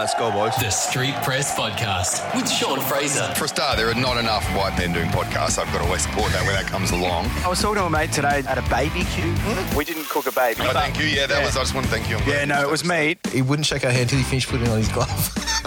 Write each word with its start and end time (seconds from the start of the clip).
let's 0.00 0.14
go, 0.14 0.32
boys. 0.32 0.56
The 0.56 0.70
Street 0.70 1.14
Press 1.22 1.54
Podcast 1.54 2.34
with 2.34 2.50
Sean 2.50 2.80
Frazer. 2.80 3.26
For 3.34 3.44
a 3.44 3.48
start, 3.48 3.76
there 3.76 3.90
are 3.90 3.94
not 3.94 4.16
enough 4.16 4.46
white 4.56 4.76
men 4.78 4.94
doing 4.94 5.08
podcasts. 5.10 5.58
I've 5.58 5.70
got 5.72 5.78
to 5.78 5.84
always 5.84 6.02
support 6.02 6.32
that 6.32 6.42
when 6.46 6.54
that 6.54 6.64
comes 6.64 6.90
along. 6.90 7.26
I 7.44 7.48
was 7.48 7.60
talking 7.60 7.76
to 7.76 7.84
a 7.84 7.90
mate 7.90 8.10
today 8.10 8.42
at 8.48 8.56
a 8.56 8.62
baby 8.70 9.00
BBQ. 9.00 9.36
Hmm? 9.36 9.76
We 9.76 9.84
didn't 9.84 10.08
cook 10.08 10.26
a 10.26 10.32
baby. 10.32 10.62
Oh, 10.62 10.72
thank 10.72 10.98
you. 10.98 11.04
Yeah, 11.04 11.26
that 11.26 11.44
was. 11.44 11.54
I 11.54 11.60
just 11.60 11.74
want 11.74 11.84
to 11.86 11.92
thank 11.92 12.08
you. 12.08 12.16
I'm 12.16 12.26
Yeah, 12.26 12.46
no, 12.46 12.62
it 12.62 12.70
was 12.70 12.80
said 12.80 12.88
meat. 12.88 13.26
He 13.30 13.42
wouldn't 13.42 13.66
shake 13.66 13.84
our 13.84 13.90
hand 13.90 14.04
until 14.04 14.18
he 14.18 14.24
finished 14.24 14.48
putting 14.48 14.68
on 14.68 14.78
his 14.78 14.88
glove. 14.88 15.10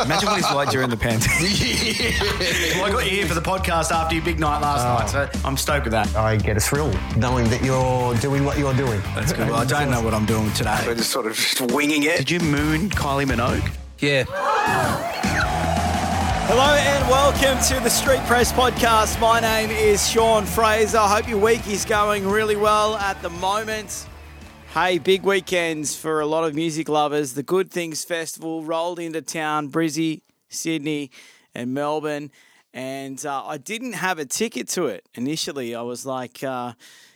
Imagine 0.04 0.30
what 0.30 0.38
he's 0.38 0.52
like 0.52 0.70
during 0.71 0.89
the 0.89 0.97
pandemic. 0.97 1.29
well, 2.75 2.86
I 2.86 2.91
got 2.91 3.05
you 3.05 3.11
here 3.11 3.27
for 3.27 3.36
the 3.36 3.41
podcast 3.41 3.91
after 3.91 4.15
your 4.15 4.25
big 4.25 4.39
night 4.39 4.59
last 4.59 4.84
night, 4.84 5.09
so 5.09 5.29
oh. 5.31 5.47
I'm 5.47 5.57
stoked 5.57 5.86
with 5.86 5.91
that. 5.91 6.13
I 6.15 6.38
get 6.38 6.57
a 6.57 6.59
thrill 6.59 6.91
knowing 7.15 7.47
that 7.50 7.63
you're 7.63 8.15
doing 8.15 8.45
what 8.45 8.57
you're 8.57 8.73
doing. 8.73 9.00
That's 9.13 9.31
good. 9.31 9.47
Well, 9.47 9.57
I 9.57 9.65
don't 9.65 9.91
know 9.91 10.02
what 10.02 10.15
I'm 10.15 10.25
doing 10.25 10.52
today. 10.54 10.84
We're 10.88 10.95
just 10.95 11.11
sort 11.11 11.27
of 11.27 11.36
just 11.36 11.61
winging 11.71 12.04
it. 12.04 12.18
Did 12.18 12.31
you 12.31 12.39
moon 12.39 12.89
Kylie 12.89 13.25
Minogue? 13.25 13.82
Yeah. 14.04 14.25
Hello 16.49 16.75
and 16.75 17.07
welcome 17.07 17.57
to 17.70 17.81
the 17.81 17.89
Street 17.89 18.20
Press 18.25 18.52
Podcast. 18.52 19.17
My 19.21 19.39
name 19.39 19.71
is 19.71 20.05
Sean 20.09 20.44
Frazer. 20.44 20.98
I 20.98 21.07
hope 21.07 21.30
your 21.30 21.39
week 21.39 21.66
is 21.70 21.85
going 21.85 22.27
really 22.27 22.58
well 22.58 22.97
at 22.97 23.21
the 23.21 23.30
moment. 23.30 24.05
Hey, 24.73 24.97
big 24.97 25.23
weekends 25.23 25.95
for 25.95 26.20
a 26.20 26.25
lot 26.25 26.44
of 26.44 26.53
music 26.53 26.89
lovers. 26.89 27.34
The 27.34 27.44
Good 27.44 27.71
Things 27.71 28.03
Festival 28.03 28.61
rolled 28.66 28.99
into 28.99 29.21
town, 29.21 29.70
Brizzy, 29.70 30.23
Sydney, 30.49 31.09
and 31.55 31.73
Melbourne. 31.73 32.30
And 32.73 33.25
uh, 33.25 33.45
I 33.45 33.58
didn't 33.58 33.94
have 33.94 34.20
a 34.20 34.25
ticket 34.25 34.67
to 34.70 34.88
it 34.88 35.08
initially. 35.13 35.75
I 35.75 35.81
was 35.81 36.05
like, 36.05 36.44
uh, 36.44 36.73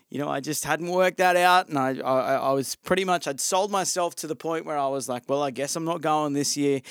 you 0.10 0.20
know, 0.20 0.30
I 0.30 0.40
just 0.40 0.64
hadn't 0.64 0.90
worked 0.90 1.18
that 1.18 1.36
out. 1.36 1.70
And 1.70 1.78
I, 1.78 1.98
I, 2.00 2.36
I 2.36 2.52
was 2.52 2.76
pretty 2.76 3.04
much, 3.04 3.28
I'd 3.28 3.42
sold 3.42 3.72
myself 3.72 4.16
to 4.16 4.28
the 4.28 4.36
point 4.36 4.66
where 4.66 4.78
I 4.78 4.88
was 4.88 5.10
like, 5.10 5.24
well, 5.28 5.44
I 5.44 5.52
guess 5.52 5.76
I'm 5.76 5.86
not 5.86 6.02
going 6.02 6.34
this 6.34 6.56
year. 6.56 6.82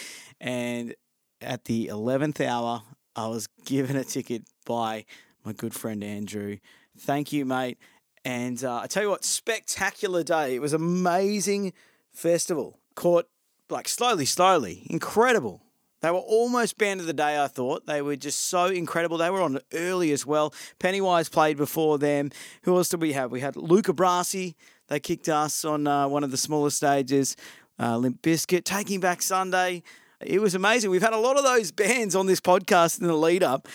And 0.40 0.94
at 1.40 1.64
the 1.64 1.88
11th 1.88 2.46
hour, 2.46 2.82
I 3.14 3.28
was 3.28 3.46
given 3.64 3.96
a 3.96 4.04
ticket 4.04 4.44
by 4.64 5.04
my 5.44 5.52
good 5.52 5.74
friend 5.74 6.04
Andrew. 6.04 6.58
Thank 6.98 7.32
you, 7.32 7.44
mate. 7.44 7.78
And 8.24 8.62
uh, 8.64 8.80
I 8.82 8.86
tell 8.86 9.02
you 9.02 9.10
what, 9.10 9.24
spectacular 9.24 10.22
day. 10.22 10.54
It 10.54 10.60
was 10.60 10.72
amazing 10.72 11.72
festival. 12.12 12.80
Caught 12.96 13.28
like 13.70 13.88
slowly, 13.88 14.24
slowly. 14.24 14.86
Incredible. 14.90 15.62
They 16.02 16.10
were 16.10 16.18
almost 16.18 16.76
band 16.76 17.00
of 17.00 17.06
the 17.06 17.12
day, 17.12 17.42
I 17.42 17.48
thought. 17.48 17.86
They 17.86 18.02
were 18.02 18.16
just 18.16 18.48
so 18.48 18.66
incredible. 18.66 19.16
They 19.16 19.30
were 19.30 19.40
on 19.40 19.58
early 19.72 20.12
as 20.12 20.26
well. 20.26 20.52
Pennywise 20.78 21.28
played 21.28 21.56
before 21.56 21.98
them. 21.98 22.30
Who 22.62 22.76
else 22.76 22.90
did 22.90 23.00
we 23.00 23.12
have? 23.14 23.30
We 23.30 23.40
had 23.40 23.56
Luca 23.56 23.92
Brasi. 23.92 24.54
They 24.88 25.00
kicked 25.00 25.28
us 25.28 25.64
on 25.64 25.86
uh, 25.86 26.06
one 26.06 26.22
of 26.22 26.30
the 26.30 26.36
smaller 26.36 26.70
stages. 26.70 27.34
Uh, 27.78 27.96
Limp 27.96 28.22
Bizkit, 28.22 28.64
Taking 28.64 29.00
Back 29.00 29.22
Sunday. 29.22 29.82
It 30.20 30.40
was 30.40 30.54
amazing. 30.54 30.90
We've 30.90 31.02
had 31.02 31.12
a 31.12 31.18
lot 31.18 31.36
of 31.36 31.44
those 31.44 31.72
bands 31.72 32.14
on 32.14 32.26
this 32.26 32.40
podcast 32.40 33.00
in 33.00 33.06
the 33.06 33.14
lead 33.14 33.42
up. 33.42 33.68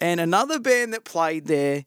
And 0.00 0.20
another 0.20 0.60
band 0.60 0.92
that 0.94 1.04
played 1.04 1.46
there 1.46 1.84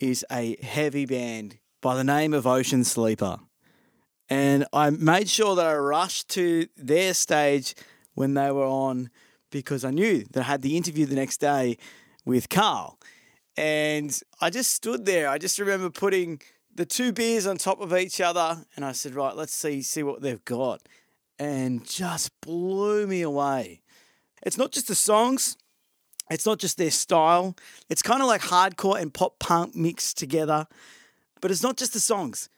is 0.00 0.24
a 0.30 0.56
heavy 0.62 1.06
band 1.06 1.58
by 1.80 1.96
the 1.96 2.04
name 2.04 2.32
of 2.32 2.46
Ocean 2.46 2.84
Sleeper. 2.84 3.38
And 4.28 4.66
I 4.72 4.90
made 4.90 5.28
sure 5.28 5.54
that 5.54 5.66
I 5.66 5.74
rushed 5.76 6.28
to 6.30 6.66
their 6.76 7.14
stage 7.14 7.74
when 8.16 8.34
they 8.34 8.50
were 8.50 8.64
on 8.66 9.10
because 9.50 9.84
I 9.84 9.90
knew 9.90 10.24
that 10.32 10.40
I 10.40 10.42
had 10.42 10.62
the 10.62 10.76
interview 10.76 11.06
the 11.06 11.14
next 11.14 11.36
day 11.36 11.78
with 12.24 12.48
Karl. 12.48 12.98
And 13.56 14.18
I 14.40 14.50
just 14.50 14.72
stood 14.72 15.06
there. 15.06 15.28
I 15.28 15.38
just 15.38 15.58
remember 15.58 15.90
putting 15.90 16.40
the 16.74 16.84
two 16.84 17.12
beers 17.12 17.46
on 17.46 17.56
top 17.56 17.80
of 17.80 17.94
each 17.94 18.20
other 18.20 18.64
and 18.74 18.84
I 18.84 18.92
said, 18.92 19.14
right, 19.14 19.36
let's 19.36 19.54
see 19.54 19.82
see 19.82 20.02
what 20.02 20.22
they've 20.22 20.44
got. 20.44 20.80
And 21.38 21.86
just 21.86 22.32
blew 22.40 23.06
me 23.06 23.22
away. 23.22 23.82
It's 24.42 24.58
not 24.58 24.72
just 24.72 24.88
the 24.88 24.94
songs, 24.94 25.56
it's 26.30 26.46
not 26.46 26.58
just 26.58 26.78
their 26.78 26.90
style. 26.90 27.54
It's 27.88 28.02
kind 28.02 28.22
of 28.22 28.28
like 28.28 28.40
hardcore 28.40 29.00
and 29.00 29.12
pop 29.12 29.38
punk 29.38 29.76
mixed 29.76 30.18
together. 30.18 30.66
But 31.40 31.50
it's 31.50 31.62
not 31.62 31.76
just 31.76 31.92
the 31.92 32.00
songs. 32.00 32.48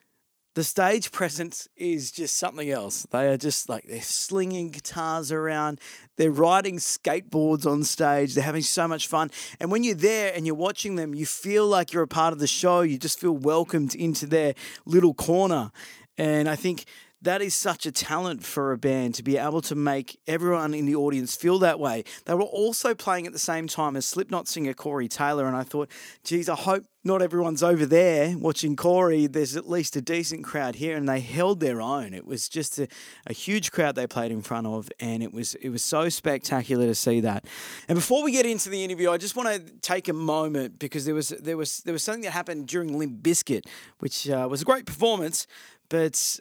The 0.59 0.65
stage 0.65 1.13
presence 1.13 1.69
is 1.77 2.11
just 2.11 2.35
something 2.35 2.69
else. 2.69 3.07
They 3.13 3.29
are 3.29 3.37
just 3.37 3.69
like 3.69 3.85
they're 3.85 4.03
slinging 4.03 4.71
guitars 4.71 5.31
around, 5.31 5.81
they're 6.17 6.33
riding 6.33 6.79
skateboards 6.79 7.65
on 7.65 7.85
stage, 7.85 8.35
they're 8.35 8.43
having 8.43 8.63
so 8.63 8.89
much 8.89 9.07
fun. 9.07 9.31
And 9.61 9.71
when 9.71 9.85
you're 9.85 9.95
there 9.95 10.33
and 10.35 10.45
you're 10.49 10.57
watching 10.57 10.97
them, 10.97 11.15
you 11.15 11.27
feel 11.27 11.65
like 11.65 11.93
you're 11.93 12.03
a 12.03 12.09
part 12.09 12.33
of 12.33 12.41
the 12.41 12.49
show. 12.49 12.81
You 12.81 12.99
just 12.99 13.21
feel 13.21 13.37
welcomed 13.37 13.95
into 13.95 14.27
their 14.27 14.55
little 14.85 15.15
corner. 15.15 15.71
And 16.17 16.49
I 16.49 16.57
think 16.57 16.87
that 17.23 17.43
is 17.43 17.55
such 17.55 17.85
a 17.85 17.93
talent 17.93 18.45
for 18.45 18.73
a 18.73 18.79
band 18.79 19.15
to 19.17 19.23
be 19.23 19.37
able 19.37 19.61
to 19.63 19.75
make 19.75 20.21
everyone 20.27 20.73
in 20.73 20.87
the 20.87 20.95
audience 20.95 21.35
feel 21.35 21.59
that 21.59 21.81
way. 21.81 22.05
They 22.27 22.35
were 22.35 22.43
also 22.43 22.95
playing 22.95 23.27
at 23.27 23.33
the 23.33 23.39
same 23.39 23.67
time 23.67 23.97
as 23.97 24.07
Slipknot 24.07 24.47
singer 24.47 24.75
Corey 24.75 25.09
Taylor, 25.09 25.47
and 25.47 25.57
I 25.57 25.65
thought, 25.65 25.91
geez, 26.23 26.49
I 26.49 26.55
hope 26.55 26.85
not 27.05 27.23
everyone's 27.23 27.63
over 27.63 27.87
there 27.87 28.37
watching 28.37 28.77
Corey. 28.77 29.27
There's 29.27 29.57
at 29.57 29.69
least 29.69 29.97
a 29.97 30.01
decent 30.01 30.45
crowd 30.45 30.77
here, 30.77 30.97
and 30.97 31.09
they 31.09 31.21
held 31.21 31.59
their 31.59 31.81
own. 31.81 32.15
It 32.15 32.27
was 32.27 32.49
just 32.49 32.79
a, 32.79 32.87
a 33.27 33.33
huge 33.33 33.73
crowd 33.73 33.95
they 33.95 34.07
played 34.07 34.31
in 34.31 34.43
front 34.43 34.67
of, 34.67 34.89
and 35.01 35.23
it 35.23 35.33
was 35.33 35.55
it 35.57 35.71
was 35.71 35.83
so 35.83 36.09
spectacular 36.09 36.87
to 36.87 36.95
see 36.95 37.21
that. 37.21 37.47
And 37.89 37.97
before 37.97 38.23
we 38.23 38.31
get 38.31 38.47
into 38.47 38.69
the 38.69 38.85
interview, 38.85 39.11
I 39.11 39.17
just 39.17 39.35
want 39.35 39.49
to 39.49 39.73
take 39.81 40.09
a 40.09 40.13
moment 40.13 40.79
because 40.79 41.05
there 41.05 41.15
was 41.15 41.31
there 41.31 41.57
was 41.57 41.79
there 41.79 41.93
was 41.93 42.05
something 42.05 42.23
that 42.23 42.33
happened 42.33 42.69
during 42.69 42.97
Limp 42.97 43.23
Bizkit, 43.23 43.65
which 43.99 44.29
uh, 44.29 44.47
was 44.49 44.63
a 44.63 44.65
great 44.65 44.87
performance, 44.87 45.47
but 45.89 46.41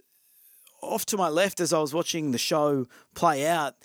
off 0.82 1.06
to 1.08 1.18
my 1.18 1.30
left 1.30 1.60
as 1.60 1.74
I 1.74 1.80
was 1.80 1.94
watching 1.94 2.32
the 2.32 2.38
show 2.38 2.88
play 3.16 3.46
out, 3.46 3.76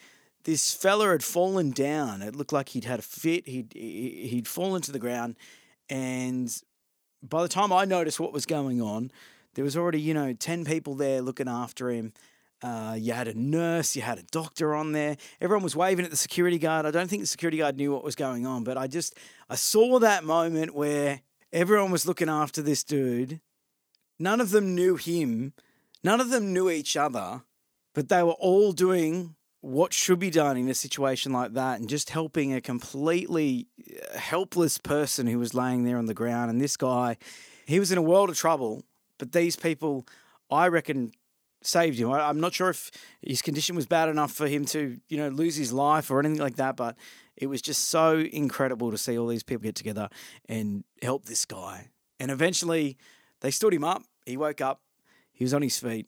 this 0.44 0.74
fella 0.74 1.10
had 1.10 1.22
fallen 1.24 1.70
down. 1.70 2.22
It 2.22 2.34
looked 2.36 2.52
like 2.52 2.70
he'd 2.70 2.84
had 2.84 2.98
a 2.98 3.02
fit. 3.02 3.46
He'd 3.46 3.72
he- 3.72 4.28
he'd 4.28 4.48
fallen 4.48 4.82
to 4.82 4.92
the 4.92 4.98
ground, 4.98 5.36
and 5.88 6.54
by 7.22 7.42
the 7.42 7.48
time 7.48 7.72
I 7.72 7.84
noticed 7.84 8.18
what 8.18 8.32
was 8.32 8.46
going 8.46 8.82
on, 8.82 9.10
there 9.54 9.64
was 9.64 9.76
already 9.76 10.00
you 10.00 10.14
know 10.14 10.32
ten 10.32 10.64
people 10.64 10.94
there 10.94 11.22
looking 11.22 11.48
after 11.48 11.90
him. 11.90 12.12
Uh, 12.62 12.96
you 12.96 13.12
had 13.12 13.26
a 13.26 13.34
nurse, 13.34 13.96
you 13.96 14.02
had 14.02 14.18
a 14.18 14.22
doctor 14.30 14.72
on 14.72 14.92
there. 14.92 15.16
Everyone 15.40 15.64
was 15.64 15.74
waving 15.74 16.04
at 16.04 16.12
the 16.12 16.16
security 16.16 16.58
guard. 16.58 16.86
I 16.86 16.92
don't 16.92 17.08
think 17.08 17.22
the 17.22 17.26
security 17.26 17.58
guard 17.58 17.76
knew 17.76 17.92
what 17.92 18.04
was 18.04 18.14
going 18.14 18.46
on, 18.46 18.62
but 18.62 18.76
I 18.76 18.86
just 18.86 19.18
I 19.50 19.56
saw 19.56 19.98
that 19.98 20.22
moment 20.24 20.74
where 20.74 21.22
everyone 21.52 21.90
was 21.90 22.06
looking 22.06 22.28
after 22.28 22.62
this 22.62 22.84
dude. 22.84 23.40
None 24.18 24.40
of 24.40 24.50
them 24.50 24.74
knew 24.74 24.96
him. 24.96 25.54
None 26.04 26.20
of 26.20 26.30
them 26.30 26.52
knew 26.52 26.70
each 26.70 26.96
other, 26.96 27.42
but 27.94 28.08
they 28.08 28.22
were 28.22 28.32
all 28.32 28.72
doing 28.72 29.36
what 29.60 29.92
should 29.92 30.18
be 30.18 30.30
done 30.30 30.56
in 30.56 30.68
a 30.68 30.74
situation 30.74 31.32
like 31.32 31.52
that 31.52 31.78
and 31.78 31.88
just 31.88 32.10
helping 32.10 32.52
a 32.52 32.60
completely 32.60 33.68
uh, 33.80 34.18
helpless 34.18 34.76
person 34.76 35.28
who 35.28 35.38
was 35.38 35.54
laying 35.54 35.84
there 35.84 35.96
on 35.96 36.06
the 36.06 36.14
ground. 36.14 36.50
And 36.50 36.60
this 36.60 36.76
guy, 36.76 37.16
he 37.64 37.78
was 37.78 37.92
in 37.92 37.98
a 37.98 38.02
world 38.02 38.28
of 38.28 38.36
trouble, 38.36 38.82
but 39.18 39.30
these 39.30 39.54
people, 39.54 40.04
I 40.50 40.66
reckon, 40.66 41.12
saved 41.62 41.96
him. 41.96 42.10
I'm 42.10 42.40
not 42.40 42.54
sure 42.54 42.70
if 42.70 42.90
his 43.22 43.40
condition 43.40 43.76
was 43.76 43.86
bad 43.86 44.08
enough 44.08 44.32
for 44.32 44.48
him 44.48 44.64
to, 44.66 44.98
you 45.08 45.16
know, 45.16 45.28
lose 45.28 45.54
his 45.54 45.72
life 45.72 46.10
or 46.10 46.18
anything 46.18 46.40
like 46.40 46.56
that, 46.56 46.76
but 46.76 46.96
it 47.36 47.46
was 47.46 47.62
just 47.62 47.88
so 47.88 48.18
incredible 48.18 48.90
to 48.90 48.98
see 48.98 49.16
all 49.16 49.28
these 49.28 49.44
people 49.44 49.62
get 49.62 49.76
together 49.76 50.08
and 50.48 50.82
help 51.02 51.26
this 51.26 51.44
guy. 51.44 51.90
And 52.18 52.32
eventually 52.32 52.96
they 53.42 53.52
stood 53.52 53.72
him 53.72 53.84
up. 53.84 54.02
He 54.26 54.36
woke 54.36 54.60
up, 54.60 54.80
he 55.32 55.44
was 55.44 55.54
on 55.54 55.62
his 55.62 55.78
feet. 55.78 56.06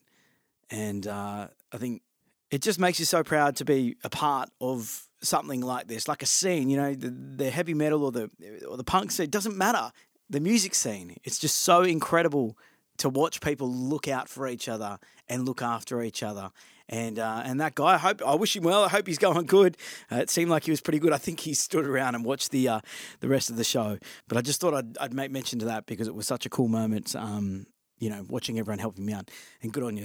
And 0.71 1.07
uh, 1.07 1.49
I 1.73 1.77
think 1.77 2.03
it 2.51 2.63
just 2.63 2.79
makes 2.79 2.99
you 2.99 3.05
so 3.05 3.23
proud 3.23 3.57
to 3.57 3.65
be 3.65 3.97
a 4.05 4.11
part 4.11 4.51
of 4.61 5.09
something 5.23 5.61
like 5.61 5.89
this, 5.89 6.09
like 6.09 6.23
a 6.23 6.27
scene, 6.27 6.69
you 6.69 6.77
know, 6.77 6.95
the, 6.95 7.11
the 7.11 7.51
heavy 7.51 7.75
metal 7.75 8.05
or 8.05 8.13
the, 8.13 8.31
or 8.69 8.77
the 8.77 8.85
punk 8.85 9.11
scene, 9.11 9.31
doesn't 9.31 9.57
matter. 9.57 9.91
The 10.31 10.41
music 10.41 10.75
scene, 10.75 11.17
it's 11.25 11.39
just 11.39 11.59
so 11.59 11.83
incredible 11.83 12.57
to 12.99 13.09
watch 13.09 13.41
people 13.41 13.71
look 13.71 14.09
out 14.09 14.29
for 14.29 14.47
each 14.47 14.69
other 14.69 14.99
and 15.29 15.47
look 15.47 15.63
after 15.63 16.03
each 16.03 16.23
other. 16.23 16.51
And 16.89 17.19
uh, 17.19 17.43
and 17.45 17.61
that 17.61 17.75
guy, 17.75 17.95
I 17.95 17.97
hope 17.97 18.21
I 18.27 18.35
wish 18.35 18.55
him 18.55 18.63
well. 18.63 18.85
I 18.85 18.89
hope 18.89 19.07
he's 19.07 19.19
going 19.31 19.47
good. 19.47 19.77
Uh, 20.13 20.17
it 20.17 20.31
seemed 20.31 20.51
like 20.51 20.65
he 20.65 20.71
was 20.71 20.83
pretty 20.83 20.99
good. 20.99 21.13
I 21.13 21.19
think 21.19 21.41
he 21.41 21.55
stood 21.55 21.87
around 21.87 22.15
and 22.15 22.25
watched 22.25 22.51
the 22.51 22.69
uh, 22.69 22.81
the 23.21 23.29
rest 23.29 23.49
of 23.49 23.57
the 23.57 23.65
show. 23.65 23.99
But 24.29 24.37
I 24.37 24.43
just 24.43 24.61
thought 24.61 24.75
I'd, 24.75 24.99
I'd 24.99 25.15
make 25.15 25.31
mention 25.31 25.59
to 25.61 25.65
that 25.67 25.87
because 25.87 26.09
it 26.09 26.15
was 26.15 26.27
such 26.27 26.45
a 26.45 26.51
cool 26.51 26.69
moment. 26.69 27.17
Um, 27.17 27.67
you 28.05 28.11
know, 28.11 28.23
watching 28.29 28.59
everyone 28.59 28.79
helping 28.79 29.07
me 29.07 29.15
out, 29.15 29.31
and 29.63 29.73
good 29.73 29.83
on 29.83 29.97
you. 29.97 30.05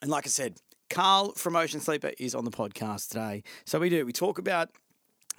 And 0.00 0.10
like 0.10 0.26
I 0.26 0.30
said, 0.30 0.56
Karl 0.88 1.32
from 1.32 1.56
Ocean 1.56 1.78
Sleeper 1.78 2.12
is 2.18 2.34
on 2.34 2.46
the 2.46 2.50
podcast 2.50 3.10
today. 3.10 3.42
So 3.66 3.78
we 3.78 3.90
do 3.90 4.06
we 4.06 4.14
talk 4.14 4.38
about 4.38 4.70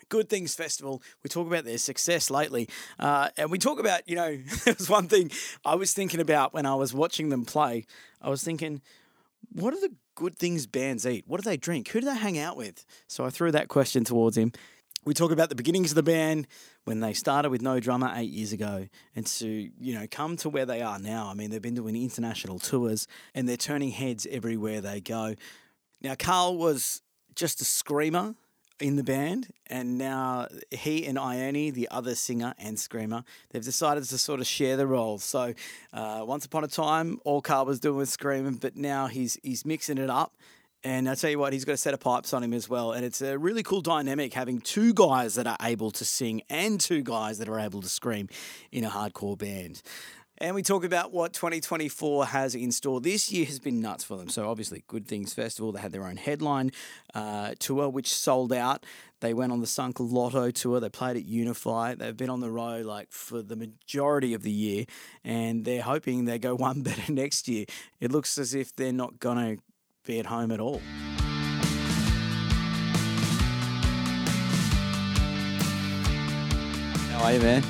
Good 0.09 0.29
Things 0.29 0.53
Festival. 0.53 1.01
We 1.23 1.29
talk 1.29 1.47
about 1.47 1.65
their 1.65 1.79
success 1.79 2.29
lately. 2.29 2.69
Uh, 2.99 3.29
and 3.37 3.49
we 3.49 3.57
talk 3.57 3.79
about, 3.79 4.07
you 4.07 4.15
know, 4.15 4.37
there 4.65 4.75
was 4.77 4.87
one 4.87 5.07
thing 5.07 5.31
I 5.65 5.73
was 5.73 5.91
thinking 5.91 6.19
about 6.19 6.53
when 6.53 6.67
I 6.67 6.75
was 6.75 6.93
watching 6.93 7.29
them 7.29 7.43
play. 7.43 7.87
I 8.21 8.29
was 8.29 8.43
thinking, 8.43 8.83
what 9.51 9.73
do 9.73 9.79
the 9.79 9.93
good 10.13 10.37
things 10.37 10.67
bands 10.67 11.07
eat? 11.07 11.23
What 11.25 11.41
do 11.41 11.49
they 11.49 11.57
drink? 11.57 11.87
Who 11.89 12.01
do 12.01 12.05
they 12.05 12.17
hang 12.17 12.37
out 12.37 12.55
with? 12.55 12.85
So 13.07 13.25
I 13.25 13.31
threw 13.31 13.51
that 13.51 13.67
question 13.67 14.03
towards 14.03 14.37
him. 14.37 14.51
We 15.09 15.15
talk 15.15 15.31
about 15.31 15.49
the 15.49 15.55
beginnings 15.55 15.89
of 15.89 15.95
the 15.95 16.03
band 16.03 16.45
when 16.83 16.99
they 16.99 17.13
started 17.13 17.49
with 17.49 17.63
no 17.63 17.79
drummer 17.79 18.11
eight 18.13 18.29
years 18.29 18.53
ago 18.53 18.87
and 19.15 19.25
to, 19.25 19.47
you 19.47 19.95
know, 19.95 20.05
come 20.11 20.37
to 20.37 20.49
where 20.49 20.67
they 20.67 20.83
are 20.83 20.99
now. 20.99 21.29
I 21.31 21.33
mean, 21.33 21.49
they've 21.49 21.59
been 21.59 21.73
doing 21.73 21.95
international 21.95 22.59
tours 22.59 23.07
and 23.33 23.49
they're 23.49 23.57
turning 23.57 23.89
heads 23.89 24.27
everywhere 24.29 24.81
they 24.81 25.01
go. 25.01 25.33
Now, 25.99 26.13
Karl 26.13 26.59
was 26.59 27.01
just 27.33 27.59
a 27.59 27.65
screamer 27.65 28.35
in 28.79 28.97
the 28.97 29.03
band, 29.03 29.47
and 29.65 29.97
now 29.97 30.47
he 30.69 31.07
and 31.07 31.17
Ione, 31.17 31.71
the 31.71 31.89
other 31.89 32.13
singer 32.13 32.53
and 32.59 32.79
screamer, 32.79 33.23
they've 33.49 33.65
decided 33.65 34.03
to 34.03 34.17
sort 34.19 34.39
of 34.39 34.45
share 34.45 34.77
the 34.77 34.85
roles. 34.85 35.23
So, 35.23 35.55
uh, 35.91 36.23
once 36.23 36.45
upon 36.45 36.63
a 36.63 36.67
time, 36.67 37.19
all 37.25 37.41
Karl 37.41 37.65
was 37.65 37.79
doing 37.79 37.97
was 37.97 38.11
screaming, 38.11 38.57
but 38.57 38.75
now 38.77 39.07
he's 39.07 39.39
he's 39.41 39.65
mixing 39.65 39.97
it 39.97 40.11
up. 40.11 40.35
And 40.83 41.09
I 41.09 41.15
tell 41.15 41.29
you 41.29 41.39
what, 41.39 41.51
he's 41.51 41.65
got 41.65 41.73
a 41.73 41.77
set 41.77 41.93
of 41.93 41.99
pipes 41.99 42.33
on 42.33 42.41
him 42.41 42.53
as 42.53 42.69
well, 42.69 42.93
and 42.93 43.03
it's 43.03 43.21
a 43.21 43.37
really 43.37 43.63
cool 43.63 43.81
dynamic 43.81 44.33
having 44.33 44.61
two 44.61 44.93
guys 44.93 45.35
that 45.35 45.45
are 45.45 45.57
able 45.61 45.91
to 45.91 46.05
sing 46.05 46.41
and 46.49 46.79
two 46.79 47.01
guys 47.01 47.37
that 47.39 47.49
are 47.49 47.59
able 47.59 47.81
to 47.81 47.89
scream 47.89 48.29
in 48.71 48.85
a 48.85 48.89
hardcore 48.89 49.37
band. 49.37 49.81
And 50.41 50.55
we 50.55 50.63
talk 50.63 50.85
about 50.85 51.11
what 51.11 51.33
2024 51.33 52.27
has 52.27 52.55
in 52.55 52.71
store. 52.71 53.01
This 53.01 53.29
year 53.29 53.45
has 53.45 53.59
been 53.59 53.81
nuts 53.81 54.05
for 54.05 54.15
them. 54.15 54.29
So, 54.29 54.49
obviously, 54.49 54.85
Good 54.87 55.05
Things 55.05 55.33
Festival, 55.33 55.73
they 55.73 55.81
had 55.81 55.91
their 55.91 56.05
own 56.05 56.15
headline 56.15 56.71
uh, 57.13 57.55
tour, 57.59 57.89
which 57.89 58.13
sold 58.13 58.53
out. 58.53 58.85
They 59.19 59.33
went 59.33 59.51
on 59.51 59.59
the 59.59 59.67
Sunk 59.67 59.99
Loto 59.99 60.49
tour. 60.49 60.79
They 60.79 60.87
played 60.87 61.17
at 61.17 61.25
Unify. 61.25 61.95
They've 61.95 62.15
been 62.15 62.29
on 62.29 62.39
the 62.39 62.49
road 62.49 62.85
like 62.85 63.11
for 63.11 63.41
the 63.41 63.57
majority 63.57 64.33
of 64.33 64.43
the 64.43 64.51
year, 64.51 64.85
and 65.25 65.65
they're 65.65 65.81
hoping 65.81 66.23
they 66.23 66.39
go 66.39 66.55
one 66.55 66.83
better 66.83 67.11
next 67.11 67.49
year. 67.49 67.65
It 67.99 68.13
looks 68.13 68.37
as 68.37 68.53
if 68.53 68.73
they're 68.73 68.93
not 68.93 69.19
going 69.19 69.57
to 69.57 69.63
be 70.09 70.17
at 70.17 70.25
home 70.25 70.51
at 70.51 70.59
all. 70.59 70.81
How 77.11 77.25
are 77.25 77.33
you, 77.33 77.39
man? 77.39 77.63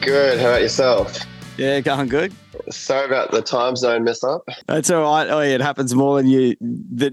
Good. 0.00 0.38
How 0.38 0.50
about 0.50 0.62
yourself? 0.62 1.18
Yeah, 1.56 1.80
going 1.80 2.06
good. 2.06 2.32
Sorry 2.70 3.06
about 3.06 3.32
the 3.32 3.42
time 3.42 3.74
zone 3.74 4.04
mess 4.04 4.22
up. 4.22 4.48
That's 4.68 4.88
all 4.90 5.02
right. 5.02 5.28
Oh, 5.28 5.40
yeah, 5.40 5.56
it 5.56 5.60
happens 5.60 5.92
more 5.92 6.16
than 6.16 6.30
you. 6.30 6.54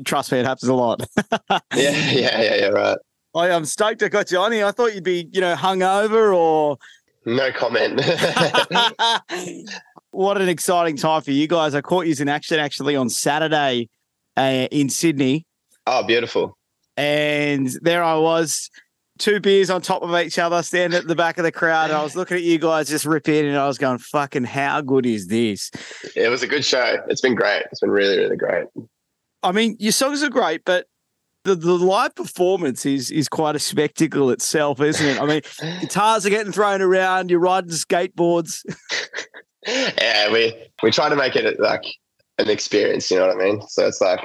Trust 0.05 0.31
me, 0.31 0.37
it 0.37 0.45
happens 0.45 0.69
a 0.69 0.75
lot. 0.75 1.01
yeah, 1.51 1.59
yeah, 1.73 2.39
yeah, 2.39 2.55
yeah. 2.55 2.67
Right. 2.67 2.97
I, 3.33 3.49
I'm 3.49 3.65
stoked 3.65 4.03
I 4.03 4.09
got 4.09 4.29
you 4.29 4.37
on 4.37 4.51
here. 4.51 4.67
I 4.67 4.71
thought 4.71 4.93
you'd 4.93 5.03
be, 5.03 5.27
you 5.31 5.41
know, 5.41 5.55
hungover 5.55 6.37
or. 6.37 6.77
No 7.25 7.51
comment. 7.51 7.99
what 10.11 10.39
an 10.39 10.49
exciting 10.49 10.97
time 10.97 11.23
for 11.23 11.31
you 11.31 11.47
guys! 11.47 11.73
I 11.73 11.81
caught 11.81 12.05
you 12.05 12.15
in 12.19 12.29
action 12.29 12.59
actually 12.59 12.95
on 12.95 13.09
Saturday 13.09 13.89
uh, 14.37 14.67
in 14.71 14.89
Sydney. 14.89 15.45
Oh, 15.85 16.03
beautiful! 16.03 16.57
And 16.95 17.67
there 17.81 18.03
I 18.03 18.15
was 18.15 18.69
two 19.17 19.39
beers 19.39 19.69
on 19.69 19.81
top 19.81 20.03
of 20.03 20.15
each 20.15 20.39
other, 20.39 20.61
standing 20.63 20.97
at 20.97 21.07
the 21.07 21.15
back 21.15 21.37
of 21.37 21.43
the 21.43 21.51
crowd. 21.51 21.89
And 21.89 21.97
I 21.97 22.03
was 22.03 22.15
looking 22.15 22.37
at 22.37 22.43
you 22.43 22.57
guys 22.57 22.87
just 22.87 23.05
rip 23.05 23.27
in, 23.27 23.45
and 23.45 23.57
I 23.57 23.67
was 23.67 23.77
going, 23.77 23.97
fucking, 23.97 24.45
how 24.45 24.81
good 24.81 25.05
is 25.05 25.27
this? 25.27 25.71
It 26.15 26.29
was 26.29 26.43
a 26.43 26.47
good 26.47 26.63
show. 26.63 26.97
It's 27.07 27.21
been 27.21 27.35
great. 27.35 27.63
It's 27.71 27.79
been 27.79 27.89
really, 27.89 28.17
really 28.17 28.37
great. 28.37 28.67
I 29.43 29.51
mean, 29.51 29.75
your 29.79 29.91
songs 29.91 30.23
are 30.23 30.29
great, 30.29 30.63
but 30.65 30.87
the, 31.43 31.55
the 31.55 31.73
live 31.73 32.13
performance 32.15 32.85
is 32.85 33.09
is 33.09 33.29
quite 33.29 33.55
a 33.55 33.59
spectacle 33.59 34.31
itself, 34.31 34.81
isn't 34.81 35.05
it? 35.05 35.21
I 35.21 35.25
mean, 35.25 35.41
guitars 35.81 36.25
are 36.25 36.29
getting 36.29 36.51
thrown 36.51 36.81
around, 36.81 37.31
you're 37.31 37.39
riding 37.39 37.69
skateboards. 37.69 38.65
yeah, 39.67 40.31
we 40.31 40.53
we 40.83 40.91
try 40.91 41.09
to 41.09 41.15
make 41.15 41.35
it 41.35 41.59
like 41.59 41.85
an 42.37 42.49
experience, 42.49 43.09
you 43.09 43.17
know 43.17 43.27
what 43.27 43.37
I 43.37 43.43
mean? 43.43 43.61
So 43.67 43.87
it's 43.87 44.01
like 44.01 44.19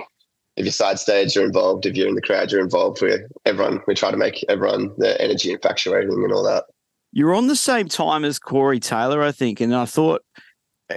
if 0.56 0.64
you're 0.64 0.72
side 0.72 0.98
stage, 0.98 1.34
you're 1.34 1.46
involved. 1.46 1.86
If 1.86 1.96
you're 1.96 2.08
in 2.08 2.14
the 2.14 2.22
crowd, 2.22 2.52
you're 2.52 2.60
involved. 2.60 3.00
We 3.02 3.16
everyone 3.46 3.80
we 3.86 3.94
try 3.94 4.10
to 4.10 4.16
make 4.16 4.44
everyone 4.48 4.92
the 4.98 5.20
energy 5.20 5.52
infatuating 5.52 6.12
and 6.12 6.32
all 6.32 6.44
that. 6.44 6.64
You're 7.12 7.34
on 7.34 7.46
the 7.46 7.56
same 7.56 7.88
time 7.88 8.24
as 8.24 8.38
Corey 8.38 8.80
Taylor, 8.80 9.22
I 9.22 9.32
think, 9.32 9.60
and 9.60 9.74
I 9.74 9.84
thought 9.84 10.22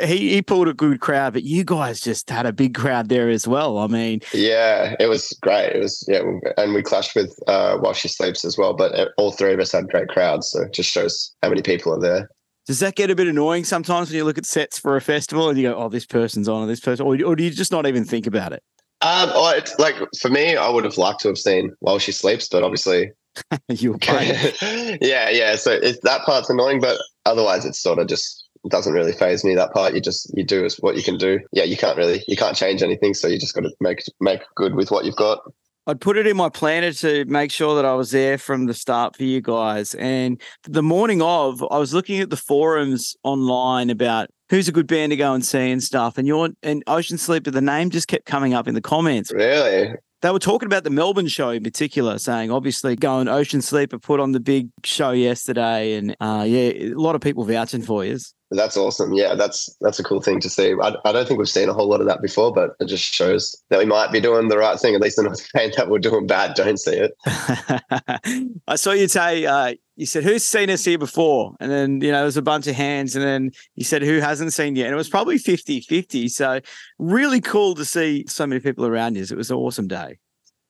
he 0.01 0.33
he 0.33 0.41
pulled 0.41 0.67
a 0.67 0.73
good 0.73 1.00
crowd, 1.00 1.33
but 1.33 1.44
you 1.44 1.63
guys 1.63 2.01
just 2.01 2.29
had 2.29 2.45
a 2.45 2.53
big 2.53 2.75
crowd 2.75 3.09
there 3.09 3.29
as 3.29 3.47
well. 3.47 3.77
I 3.77 3.88
mean, 3.88 4.21
yeah, 4.33 4.95
it 5.00 5.07
was 5.07 5.38
great. 5.41 5.73
It 5.73 5.79
was 5.79 6.03
yeah, 6.07 6.21
and 6.57 6.73
we 6.73 6.81
clashed 6.81 7.15
with 7.15 7.38
uh, 7.47 7.77
while 7.77 7.94
she 7.94 8.07
sleeps 8.07 8.44
as 8.44 8.57
well. 8.57 8.73
But 8.73 9.09
all 9.17 9.31
three 9.31 9.53
of 9.53 9.59
us 9.59 9.71
had 9.71 9.89
great 9.89 10.09
crowds, 10.09 10.50
so 10.51 10.63
it 10.63 10.73
just 10.73 10.91
shows 10.91 11.33
how 11.41 11.50
many 11.50 11.62
people 11.62 11.94
are 11.94 12.00
there. 12.00 12.29
Does 12.65 12.79
that 12.79 12.95
get 12.95 13.12
a 13.12 13.15
bit 13.15 13.27
annoying 13.27 13.63
sometimes 13.63 14.09
when 14.09 14.17
you 14.17 14.23
look 14.23 14.38
at 14.38 14.45
sets 14.45 14.79
for 14.79 14.95
a 14.95 15.01
festival 15.01 15.50
and 15.50 15.57
you 15.57 15.69
go, 15.69 15.75
"Oh, 15.75 15.89
this 15.89 16.06
person's 16.06 16.50
on, 16.50 16.63
or 16.63 16.65
this 16.65 16.79
person," 16.79 17.06
or, 17.06 17.15
or 17.23 17.35
do 17.35 17.44
you 17.44 17.51
just 17.51 17.71
not 17.71 17.85
even 17.85 18.03
think 18.03 18.25
about 18.25 18.53
it? 18.53 18.63
Um, 19.01 19.29
oh, 19.33 19.53
it's 19.56 19.77
like 19.77 19.95
for 20.19 20.29
me, 20.29 20.56
I 20.56 20.69
would 20.69 20.83
have 20.83 20.97
liked 20.97 21.19
to 21.21 21.27
have 21.27 21.38
seen 21.38 21.75
while 21.79 22.00
she 22.00 22.12
sleeps, 22.12 22.47
but 22.50 22.63
obviously, 22.63 23.12
you 23.69 23.91
were 23.91 24.00
yeah, 25.01 25.29
yeah. 25.29 25.56
So 25.57 25.73
it's, 25.73 26.00
that 26.01 26.21
part's 26.25 26.50
annoying, 26.50 26.81
but 26.81 26.97
otherwise, 27.25 27.65
it's 27.65 27.79
sort 27.79 28.00
of 28.00 28.07
just 28.07 28.47
doesn't 28.69 28.94
really 28.94 29.13
phase 29.13 29.44
me. 29.44 29.53
That 29.53 29.73
part, 29.73 29.94
you 29.94 30.01
just 30.01 30.35
you 30.35 30.44
do 30.44 30.65
is 30.65 30.77
what 30.77 30.95
you 30.95 31.03
can 31.03 31.17
do. 31.17 31.39
Yeah, 31.51 31.65
you 31.65 31.77
can't 31.77 31.97
really 31.97 32.23
you 32.27 32.35
can't 32.35 32.57
change 32.57 32.81
anything, 32.81 33.13
so 33.13 33.27
you 33.27 33.38
just 33.38 33.53
got 33.53 33.62
to 33.62 33.71
make 33.79 34.01
make 34.19 34.41
good 34.56 34.73
with 34.73 34.89
what 34.89 35.06
you've 35.06 35.15
got. 35.15 35.39
I'd 35.88 36.02
put 36.02 36.18
it 36.18 36.26
in 36.26 36.36
my 36.36 36.50
planner 36.50 36.92
to 36.94 37.26
make 37.26 37.52
sure 37.52 37.76
that 37.76 37.86
I 37.86 37.94
was 37.94 38.12
there 38.12 38.38
from 38.38 38.66
the 38.66 38.74
start 38.74 39.16
for 39.16 39.24
you 39.24 39.40
guys. 39.40 39.94
And 39.96 40.42
the 40.64 40.82
morning 40.82 41.22
of, 41.22 41.64
I 41.70 41.78
was 41.78 41.94
looking 41.94 42.20
at 42.20 42.32
the 42.32 42.38
forums 42.38 43.16
online 43.24 43.92
about 43.92 44.30
who's 44.50 44.68
a 44.68 44.72
good 44.72 44.88
band 44.88 45.12
to 45.12 45.16
go 45.16 45.34
and 45.34 45.46
see 45.46 45.72
and 45.72 45.84
stuff. 45.84 46.18
And 46.18 46.28
your 46.28 46.50
and 46.64 46.84
Ocean 46.88 47.18
Sleeper, 47.18 47.52
the 47.52 47.62
name 47.62 47.92
just 47.92 48.08
kept 48.08 48.26
coming 48.26 48.54
up 48.54 48.68
in 48.68 48.74
the 48.74 48.82
comments. 48.82 49.32
Really? 49.32 49.94
They 50.22 50.32
were 50.32 50.40
talking 50.40 50.66
about 50.66 50.84
the 50.84 50.90
Melbourne 50.90 51.28
show 51.28 51.50
in 51.50 51.62
particular, 51.62 52.18
saying 52.18 52.50
obviously 52.50 52.96
going 52.96 53.28
Ocean 53.28 53.62
Sleeper 53.62 54.00
put 54.00 54.20
on 54.20 54.32
the 54.32 54.40
big 54.40 54.70
show 54.84 55.12
yesterday, 55.12 55.94
and 55.94 56.16
uh, 56.20 56.44
yeah, 56.48 56.72
a 56.72 56.94
lot 56.94 57.14
of 57.14 57.22
people 57.22 57.44
vouching 57.44 57.84
for 57.84 58.04
you. 58.04 58.18
That's 58.56 58.78
awesome. 58.78 59.13
Yeah, 59.13 59.36
that's 59.36 59.75
that's 59.81 60.00
a 60.00 60.04
cool 60.04 60.22
thing 60.22 60.40
to 60.42 60.50
see. 60.50 60.74
I, 60.81 60.96
I 61.06 61.12
don't 61.12 61.28
think 61.28 61.38
we've 61.38 61.50
seen 61.50 61.69
a 61.69 61.74
whole 61.74 61.88
lot 61.88 62.02
of 62.02 62.07
that 62.07 62.22
before, 62.22 62.54
but 62.54 62.75
it 62.80 62.86
just 62.88 63.04
shows 63.04 63.56
that 63.69 63.80
we 63.80 63.86
might 63.86 64.12
be 64.12 64.19
doing 64.19 64.48
the 64.48 64.57
right 64.57 64.80
thing. 64.80 64.96
At 64.96 65.02
least 65.02 65.18
they're 65.18 65.25
not 65.25 65.38
saying 65.38 65.74
that 65.78 65.90
we're 65.90 66.00
doing 66.00 66.28
bad. 66.28 66.56
Don't 66.56 66.80
see 66.80 66.96
it. 66.98 67.13
I 68.68 68.75
saw 68.75 68.92
you 68.92 69.07
say 69.07 69.46
uh, 69.46 69.75
you 69.96 70.06
said 70.06 70.24
who's 70.24 70.44
seen 70.44 70.69
us 70.69 70.86
here 70.86 70.98
before, 70.98 71.56
and 71.60 71.72
then 71.72 72.02
you 72.02 72.12
know 72.12 72.22
there's 72.22 72.38
a 72.38 72.42
bunch 72.42 72.68
of 72.68 72.75
hands, 72.75 73.16
and 73.16 73.24
then 73.24 73.52
you 73.75 73.84
said 73.84 74.02
who 74.02 74.19
hasn't 74.19 74.54
seen 74.54 74.75
yet, 74.75 74.86
and 74.86 74.94
it 74.94 74.98
was 74.98 75.10
probably 75.10 75.38
50-50. 75.38 76.30
So 76.30 76.60
really 77.00 77.42
cool 77.42 77.75
to 77.75 77.86
see 77.86 78.25
so 78.28 78.46
many 78.48 78.60
people 78.60 78.86
around 78.86 79.16
you. 79.16 79.24
It 79.24 79.31
was 79.31 79.51
an 79.51 79.58
awesome 79.58 79.88
day. 79.88 80.18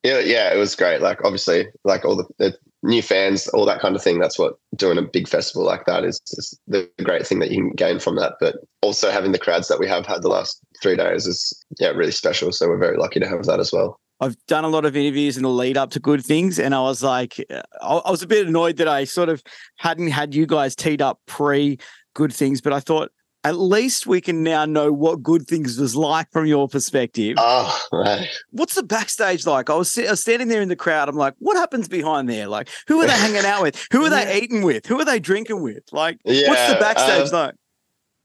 Yeah, 0.04 0.20
yeah, 0.20 0.54
it 0.54 0.58
was 0.58 0.76
great. 0.76 1.02
Like 1.02 1.24
obviously, 1.24 1.68
like 1.84 2.06
all 2.06 2.16
the, 2.16 2.26
the 2.38 2.56
new 2.86 3.02
fans, 3.02 3.48
all 3.50 3.66
that 3.66 3.80
kind 3.80 3.96
of 3.96 4.04
thing. 4.04 4.20
That's 4.20 4.40
what 4.40 4.54
doing 4.76 4.98
a 4.98 5.02
big 5.02 5.28
festival 5.28 5.66
like 5.66 5.86
that 5.86 6.04
is, 6.04 6.22
is, 6.26 6.60
the 6.68 6.90
great 7.04 7.28
thing 7.28 7.40
that 7.40 7.52
you 7.52 7.58
can 7.58 7.72
gain 7.72 8.00
from 8.00 8.16
that. 8.18 8.34
But 8.40 8.58
also 8.82 9.12
having 9.12 9.32
the 9.32 9.40
crowds 9.40 9.68
that 9.68 9.80
we 9.80 9.88
have 9.88 10.06
had 10.06 10.22
the 10.22 10.30
last 10.30 10.62
three 10.82 10.96
days 10.96 11.26
is 11.26 11.66
yeah 11.80 11.90
really 11.90 12.12
special. 12.12 12.52
So 12.52 12.68
we're 12.68 12.78
very 12.78 12.98
lucky 12.98 13.20
to 13.20 13.28
have 13.28 13.44
that 13.46 13.60
as 13.60 13.72
well. 13.72 14.00
I've 14.22 14.38
done 14.48 14.64
a 14.64 14.70
lot 14.70 14.86
of 14.86 14.96
interviews 14.96 15.36
in 15.36 15.44
the 15.44 15.50
lead 15.50 15.76
up 15.76 15.92
to 15.92 16.00
good 16.00 16.24
things, 16.24 16.58
and 16.58 16.74
I 16.74 16.82
was 16.82 17.04
like, 17.04 17.38
I 17.82 18.10
was 18.10 18.24
a 18.24 18.28
bit 18.28 18.48
annoyed 18.48 18.78
that 18.78 18.88
I 18.88 19.04
sort 19.04 19.28
of 19.28 19.44
hadn't 19.78 20.08
had 20.08 20.34
you 20.34 20.46
guys 20.46 20.76
teed 20.76 21.02
up 21.02 21.20
pre 21.26 21.78
good 22.14 22.32
things, 22.32 22.62
but 22.62 22.72
I 22.72 22.80
thought 22.80 23.12
at 23.46 23.60
least 23.60 24.08
we 24.08 24.22
can 24.22 24.42
now 24.42 24.66
know 24.66 24.92
what 24.92 25.22
good 25.22 25.46
things 25.46 25.78
was 25.78 25.96
like 25.96 26.32
from 26.32 26.48
your 26.48 26.68
perspective. 26.68 27.36
Oh, 27.38 27.80
right. 27.92 28.28
What's 28.50 28.74
the 28.74 28.82
backstage 28.82 29.46
like? 29.46 29.70
I 29.70 29.76
was, 29.76 29.96
I 30.00 30.10
was, 30.10 30.22
standing 30.22 30.48
there 30.48 30.64
in 30.64 30.68
the 30.68 30.76
crowd. 30.76 31.10
I'm 31.10 31.16
like, 31.16 31.36
what 31.38 31.56
happens 31.56 31.88
behind 31.88 32.28
there? 32.28 32.48
Like, 32.48 32.70
who 32.88 33.00
are 33.02 33.06
they 33.06 33.14
hanging 33.14 33.46
out 33.46 33.62
with? 33.62 33.88
Who 33.92 34.04
are 34.04 34.10
they 34.10 34.40
eating 34.42 34.64
with? 34.64 34.88
Who 34.88 35.00
are 35.00 35.06
they 35.06 35.20
drinking 35.20 35.62
with? 35.62 35.84
Like, 35.92 36.18
yeah, 36.26 36.50
what's 36.50 36.74
the 36.74 36.80
backstage 36.80 37.32
um, 37.32 37.40
like? 37.40 37.56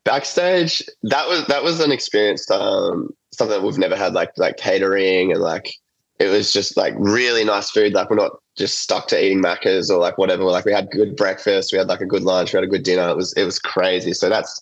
Backstage, 0.05 0.83
that 1.03 1.29
was 1.29 1.47
that 1.49 1.63
was 1.63 1.81
an 1.81 1.93
experience. 1.93 2.51
Um, 2.51 3.11
something 3.33 3.61
that 3.61 3.67
we've 3.67 3.77
never 3.77 3.97
had, 3.97 4.15
like 4.15 4.31
like 4.39 4.57
catering 4.57 5.33
and 5.33 5.43
like 5.43 5.71
it 6.19 6.29
was 6.29 6.51
just 6.51 6.79
like 6.79 6.95
really 6.97 7.45
nice 7.45 7.71
food. 7.71 7.93
Like 7.93 8.09
we're 8.09 8.17
not 8.17 8.33
just 8.57 8.79
stuck 8.79 9.09
to 9.09 9.23
eating 9.23 9.43
Maccas 9.43 9.91
or 9.91 9.99
like 9.99 10.17
whatever. 10.17 10.45
Like 10.45 10.65
we 10.65 10.73
had 10.73 10.91
good 10.91 11.15
breakfast, 11.17 11.73
we 11.73 11.79
had 11.79 11.89
like 11.89 12.01
a 12.01 12.07
good 12.07 12.23
lunch, 12.23 12.55
we 12.55 12.57
had 12.57 12.65
a 12.65 12.69
good 12.69 12.83
dinner. 12.83 13.11
It 13.11 13.17
was 13.17 13.35
it 13.35 13.45
was 13.45 13.59
crazy. 13.59 14.15
So 14.15 14.31
that's 14.31 14.59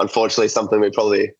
unfortunately 0.00 0.48
something 0.48 0.80
we 0.80 0.90
probably 0.90 1.32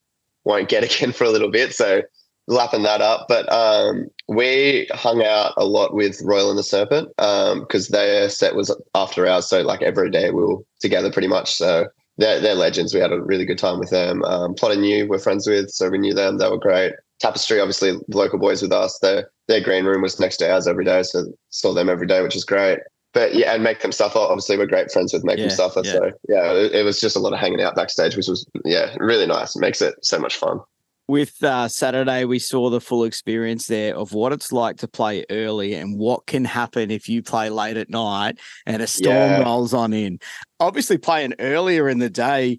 won't 0.44 0.68
get 0.68 0.84
again 0.96 1.12
for 1.12 1.24
a 1.24 1.30
little 1.30 1.50
bit. 1.50 1.74
So 1.74 2.02
lapping 2.46 2.82
that 2.82 3.00
up. 3.00 3.26
But 3.28 3.50
um, 3.52 4.08
we 4.26 4.88
hung 4.92 5.22
out 5.22 5.52
a 5.56 5.64
lot 5.64 5.94
with 5.94 6.20
Royal 6.22 6.50
and 6.50 6.58
the 6.58 6.62
Serpent 6.62 7.08
because 7.16 7.90
um, 7.90 7.92
their 7.92 8.28
set 8.28 8.56
was 8.56 8.74
after 8.94 9.26
ours. 9.26 9.48
So 9.48 9.62
like 9.62 9.82
every 9.82 10.10
day 10.10 10.30
we 10.30 10.44
were 10.44 10.58
together 10.80 11.12
pretty 11.12 11.28
much. 11.28 11.54
So 11.54 11.88
they're, 12.16 12.40
they're 12.40 12.54
legends. 12.54 12.94
We 12.94 13.00
had 13.00 13.12
a 13.12 13.20
really 13.20 13.44
good 13.44 13.58
time 13.58 13.78
with 13.78 13.90
them. 13.90 14.24
Um, 14.24 14.54
Plot 14.54 14.72
In 14.72 14.82
You 14.82 15.06
we're 15.06 15.18
friends 15.18 15.46
with, 15.46 15.70
so 15.70 15.88
we 15.88 15.98
knew 15.98 16.14
them. 16.14 16.38
They 16.38 16.48
were 16.48 16.58
great. 16.58 16.94
Tapestry, 17.20 17.60
obviously, 17.60 17.98
local 18.08 18.38
boys 18.38 18.62
with 18.62 18.72
us. 18.72 18.98
Their 19.00 19.30
their 19.48 19.60
green 19.60 19.84
room 19.84 20.02
was 20.02 20.20
next 20.20 20.36
to 20.38 20.52
ours 20.52 20.68
every 20.68 20.84
day, 20.84 21.02
so 21.02 21.26
saw 21.50 21.72
them 21.72 21.88
every 21.88 22.06
day, 22.06 22.22
which 22.22 22.36
is 22.36 22.44
great 22.44 22.78
but 23.18 23.34
yeah, 23.34 23.52
and 23.52 23.64
Make 23.64 23.80
Them 23.80 23.90
Suffer. 23.90 24.20
Obviously, 24.20 24.56
we're 24.56 24.66
great 24.66 24.92
friends 24.92 25.12
with 25.12 25.24
Make 25.24 25.38
yeah, 25.38 25.48
Them 25.48 25.56
Suffer. 25.56 25.82
Yeah. 25.84 25.92
So 25.92 26.12
yeah, 26.28 26.52
it, 26.52 26.72
it, 26.72 26.84
was 26.84 27.00
just 27.00 27.16
a 27.16 27.18
lot 27.18 27.32
of 27.32 27.40
hanging 27.40 27.60
out 27.60 27.74
backstage, 27.74 28.16
which 28.16 28.28
was 28.28 28.46
yeah, 28.64 28.94
really 28.98 29.26
nice. 29.26 29.56
It 29.56 29.58
makes 29.58 29.82
it 29.82 29.96
so 30.02 30.20
much 30.20 30.36
fun. 30.36 30.60
With 31.08 31.42
uh, 31.42 31.66
Saturday, 31.66 32.26
we 32.26 32.38
saw 32.38 32.70
the 32.70 32.80
full 32.80 33.02
experience 33.02 33.66
there 33.66 33.96
of 33.96 34.12
what 34.12 34.32
it's 34.32 34.52
like 34.52 34.76
to 34.78 34.88
play 34.88 35.24
early 35.30 35.74
and 35.74 35.98
what 35.98 36.26
can 36.26 36.44
happen 36.44 36.92
if 36.92 37.08
you 37.08 37.20
play 37.20 37.50
late 37.50 37.76
at 37.76 37.90
night 37.90 38.38
and 38.66 38.82
a 38.82 38.86
storm 38.86 39.16
yeah. 39.16 39.42
rolls 39.42 39.74
on 39.74 39.92
in. 39.92 40.20
Obviously, 40.60 40.96
playing 40.96 41.34
earlier 41.40 41.88
in 41.88 41.98
the 41.98 42.10
day, 42.10 42.58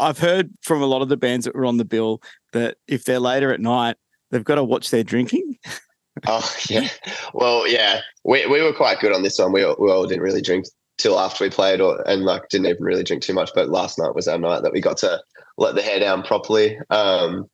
I've 0.00 0.18
heard 0.18 0.50
from 0.62 0.80
a 0.80 0.86
lot 0.86 1.02
of 1.02 1.10
the 1.10 1.18
bands 1.18 1.44
that 1.44 1.54
were 1.54 1.66
on 1.66 1.76
the 1.76 1.84
bill 1.84 2.22
that 2.54 2.78
if 2.86 3.04
they're 3.04 3.20
later 3.20 3.52
at 3.52 3.60
night, 3.60 3.96
they've 4.30 4.42
got 4.42 4.54
to 4.54 4.64
watch 4.64 4.88
their 4.88 5.04
drinking. 5.04 5.58
oh 6.26 6.56
yeah. 6.68 6.88
Well, 7.34 7.66
yeah. 7.68 8.00
We 8.24 8.46
we 8.46 8.62
were 8.62 8.72
quite 8.72 9.00
good 9.00 9.12
on 9.12 9.22
this 9.22 9.38
one. 9.38 9.52
We 9.52 9.62
all, 9.62 9.76
we 9.78 9.90
all 9.90 10.06
didn't 10.06 10.22
really 10.22 10.42
drink 10.42 10.66
till 10.98 11.18
after 11.18 11.44
we 11.44 11.50
played, 11.50 11.80
or 11.80 12.00
and 12.08 12.24
like 12.24 12.48
didn't 12.48 12.66
even 12.66 12.82
really 12.82 13.04
drink 13.04 13.22
too 13.22 13.34
much. 13.34 13.50
But 13.54 13.68
last 13.68 13.98
night 13.98 14.14
was 14.14 14.28
our 14.28 14.38
night 14.38 14.62
that 14.62 14.72
we 14.72 14.80
got 14.80 14.96
to 14.98 15.20
let 15.56 15.74
the 15.74 15.82
hair 15.82 16.00
down 16.00 16.22
properly. 16.22 16.78
Um, 16.90 17.48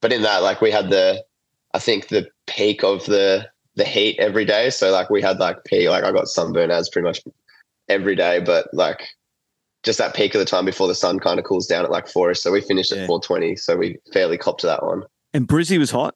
but 0.00 0.12
in 0.12 0.22
that, 0.22 0.42
like 0.42 0.60
we 0.60 0.70
had 0.70 0.88
the, 0.90 1.22
I 1.74 1.78
think 1.78 2.08
the 2.08 2.28
peak 2.46 2.82
of 2.82 3.04
the 3.06 3.48
the 3.76 3.84
heat 3.84 4.18
every 4.18 4.44
day. 4.44 4.70
So 4.70 4.90
like 4.90 5.10
we 5.10 5.22
had 5.22 5.38
like 5.38 5.64
peak, 5.64 5.88
like 5.88 6.04
I 6.04 6.12
got 6.12 6.28
sunburn 6.28 6.70
as 6.70 6.88
pretty 6.88 7.06
much 7.06 7.20
every 7.88 8.16
day, 8.16 8.40
but 8.40 8.68
like 8.72 9.06
just 9.82 9.98
that 9.98 10.14
peak 10.14 10.34
of 10.34 10.38
the 10.38 10.44
time 10.44 10.64
before 10.64 10.88
the 10.88 10.94
sun 10.94 11.18
kind 11.18 11.38
of 11.38 11.44
cools 11.44 11.66
down 11.66 11.84
at 11.84 11.90
like 11.90 12.08
four. 12.08 12.34
So 12.34 12.50
we 12.52 12.60
finished 12.60 12.92
Yeah. 12.92 13.02
at 13.02 13.06
four 13.06 13.20
twenty. 13.20 13.56
So 13.56 13.76
we 13.76 13.98
fairly 14.12 14.36
copped 14.38 14.60
to 14.62 14.66
that 14.66 14.84
one. 14.84 15.04
And 15.32 15.46
Brizzy 15.46 15.78
was 15.78 15.90
hot. 15.92 16.14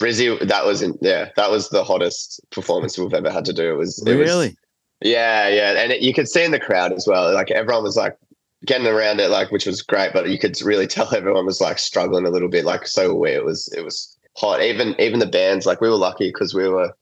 Brizzy, 0.00 0.38
that 0.48 0.66
was 0.66 0.82
in, 0.82 0.98
yeah, 1.00 1.30
that 1.36 1.50
was 1.50 1.68
the 1.70 1.84
hottest 1.84 2.40
performance 2.50 2.98
we've 2.98 3.14
ever 3.14 3.30
had 3.30 3.44
to 3.46 3.52
do. 3.52 3.70
It 3.74 3.76
was 3.78 4.02
it 4.06 4.16
was- 4.16 4.28
Really? 4.28 4.56
yeah, 5.00 5.48
yeah, 5.48 5.82
and 5.82 5.92
it, 5.92 6.02
you 6.02 6.12
could 6.14 6.28
see 6.28 6.44
in 6.44 6.50
the 6.50 6.60
crowd 6.60 6.92
as 6.92 7.06
well. 7.06 7.32
Like 7.32 7.50
everyone 7.50 7.84
was 7.84 7.96
like 7.96 8.16
getting 8.64 8.86
around 8.86 9.20
it, 9.20 9.30
like 9.30 9.50
which 9.50 9.66
was 9.66 9.82
great, 9.82 10.12
but 10.12 10.28
you 10.28 10.38
could 10.38 10.60
really 10.62 10.86
tell 10.86 11.14
everyone 11.14 11.46
was 11.46 11.60
like 11.60 11.78
struggling 11.78 12.26
a 12.26 12.30
little 12.30 12.48
bit. 12.48 12.64
Like 12.64 12.86
so 12.86 13.10
aware 13.10 13.36
it 13.36 13.44
was 13.44 13.68
it 13.76 13.84
was 13.84 14.16
hot. 14.36 14.62
Even 14.62 14.94
even 15.00 15.20
the 15.20 15.26
bands, 15.26 15.66
like 15.66 15.80
we 15.80 15.88
were 15.88 15.96
lucky 15.96 16.28
because 16.28 16.54
we 16.54 16.68
were 16.68 16.92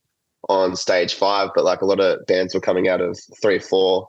on 0.49 0.75
stage 0.77 1.15
five, 1.15 1.51
but 1.55 1.65
like 1.65 1.81
a 1.83 1.87
lot 1.87 2.01
of 2.01 2.27
bands 2.27 2.55
were 2.55 2.61
coming 2.61 2.89
out 2.89 3.01
of 3.01 3.19
three, 3.41 3.59
four, 3.61 4.09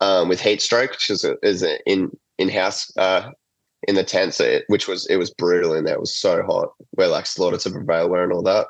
um, 0.00 0.28
with 0.28 0.40
heat 0.40 0.60
stroke, 0.60 0.90
which 0.90 1.08
is 1.10 1.24
a, 1.24 1.36
is 1.42 1.62
a 1.62 1.78
in 1.88 2.10
in 2.38 2.48
house 2.48 2.90
uh, 2.96 3.30
in 3.88 3.94
the 3.94 4.04
tent, 4.04 4.38
it, 4.40 4.64
which 4.68 4.86
was 4.88 5.06
it 5.06 5.16
was 5.16 5.30
brutal 5.30 5.74
in 5.74 5.84
there. 5.84 5.94
It 5.94 6.00
was 6.00 6.14
so 6.14 6.42
hot. 6.42 6.72
We're 6.96 7.08
like 7.08 7.26
Slaughter 7.26 7.58
to 7.58 7.70
Prevail 7.70 8.14
and 8.14 8.32
all 8.32 8.42
that. 8.42 8.66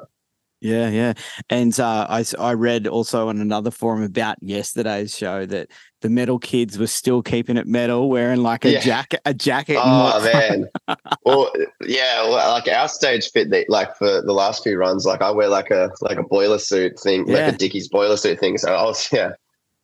Yeah, 0.62 0.90
yeah. 0.90 1.14
And 1.48 1.78
uh, 1.80 2.06
I, 2.10 2.22
I 2.38 2.52
read 2.52 2.86
also 2.86 3.28
on 3.30 3.40
another 3.40 3.70
forum 3.70 4.02
about 4.02 4.36
yesterday's 4.42 5.16
show 5.16 5.46
that 5.46 5.70
the 6.02 6.10
metal 6.10 6.38
kids 6.38 6.78
were 6.78 6.86
still 6.86 7.22
keeping 7.22 7.56
it 7.56 7.66
metal, 7.66 8.10
wearing 8.10 8.42
like 8.42 8.66
a 8.66 8.72
Yeah. 8.72 8.80
jacket, 8.80 9.20
a 9.24 9.32
jacket. 9.32 9.78
Oh 9.82 10.22
man. 10.22 10.68
well, 11.24 11.50
yeah, 11.86 12.22
well, 12.24 12.52
like 12.52 12.68
our 12.68 12.88
stage 12.88 13.30
fit 13.30 13.50
the, 13.50 13.64
like 13.68 13.96
for 13.96 14.20
the 14.20 14.34
last 14.34 14.62
few 14.62 14.76
runs, 14.76 15.06
like 15.06 15.22
I 15.22 15.30
wear 15.30 15.48
like 15.48 15.70
a 15.70 15.90
like 16.02 16.18
a 16.18 16.22
boiler 16.24 16.58
suit 16.58 17.00
thing, 17.00 17.26
Yeah. 17.26 17.46
like 17.46 17.54
a 17.54 17.56
Dickies 17.56 17.88
boiler 17.88 18.18
suit 18.18 18.38
thing. 18.38 18.58
So 18.58 18.74
I 18.74 18.82
was 18.84 19.08
yeah, 19.12 19.30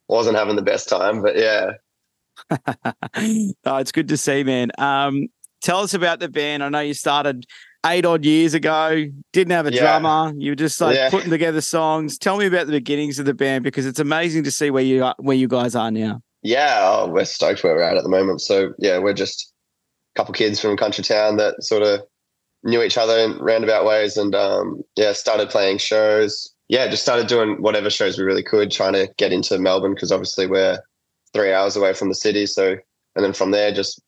wasn't 0.09 0.37
having 0.37 0.57
the 0.57 0.63
best 0.63 0.91
time, 0.91 1.23
but 1.23 1.37
yeah. 1.39 1.71
oh, 2.51 3.77
it's 3.79 3.93
good 3.93 4.09
to 4.09 4.17
see, 4.17 4.45
man. 4.45 4.71
Um, 4.79 5.29
tell 5.63 5.79
us 5.81 5.95
about 5.95 6.21
the 6.21 6.29
band. 6.29 6.63
I 6.63 6.69
know 6.69 6.81
you 6.81 6.95
started 6.95 7.45
eight 7.85 8.05
odd 8.05 8.25
years 8.25 8.55
ago. 8.55 9.05
Didn't 9.33 9.53
have 9.53 9.67
a 9.67 9.73
Yeah. 9.73 9.81
drummer. 10.01 10.33
You 10.37 10.53
were 10.53 10.57
just 10.57 10.81
like 10.81 10.97
Yeah. 10.97 11.11
putting 11.11 11.31
together 11.31 11.61
songs. 11.61 12.19
Tell 12.19 12.37
me 12.37 12.47
about 12.47 12.67
the 12.67 12.73
beginnings 12.73 13.19
of 13.19 13.27
the 13.27 13.35
band 13.35 13.65
because 13.65 13.87
it's 13.87 14.01
amazing 14.01 14.45
to 14.45 14.51
see 14.51 14.71
where 14.71 14.83
you 14.83 15.05
are, 15.05 15.15
where 15.19 15.37
you 15.37 15.49
guys 15.49 15.75
are 15.75 15.91
now. 15.91 16.21
Yeah, 16.43 16.79
oh, 16.83 17.09
we're 17.09 17.25
stoked 17.25 17.65
where 17.65 17.75
we're 17.75 17.83
at 17.83 17.97
at 17.97 18.03
the 18.03 18.09
moment. 18.09 18.41
So 18.41 18.73
yeah, 18.79 18.99
we're 18.99 19.13
just 19.15 19.53
a 20.15 20.21
couple 20.21 20.35
kids 20.35 20.61
from 20.61 20.73
a 20.73 20.77
country 20.77 21.03
town 21.05 21.37
that 21.39 21.63
sort 21.63 21.83
of 21.83 22.01
knew 22.63 22.83
each 22.83 22.99
other 22.99 23.17
in 23.19 23.39
roundabout 23.39 23.85
ways, 23.85 24.17
and 24.17 24.35
um, 24.35 24.83
yeah, 24.97 25.13
started 25.13 25.49
playing 25.51 25.79
shows. 25.79 26.53
Yeah, 26.69 26.89
just 26.89 27.03
started 27.03 27.29
doing 27.29 27.63
whatever 27.63 27.91
shows 27.91 28.19
we 28.19 28.25
really 28.25 28.43
could, 28.43 28.71
trying 28.73 28.95
to 28.95 29.09
get 29.19 29.33
into 29.33 29.57
Melbourne 29.59 29.95
because 29.95 30.11
obviously 30.11 30.47
we're 30.49 30.79
three 31.37 31.53
hours 31.53 31.77
away 31.77 31.93
from 31.93 32.09
the 32.09 32.15
city. 32.15 32.47
So 32.47 32.77
and 33.15 33.25
then 33.25 33.33
from 33.33 33.51
there, 33.51 33.73
just 33.73 34.03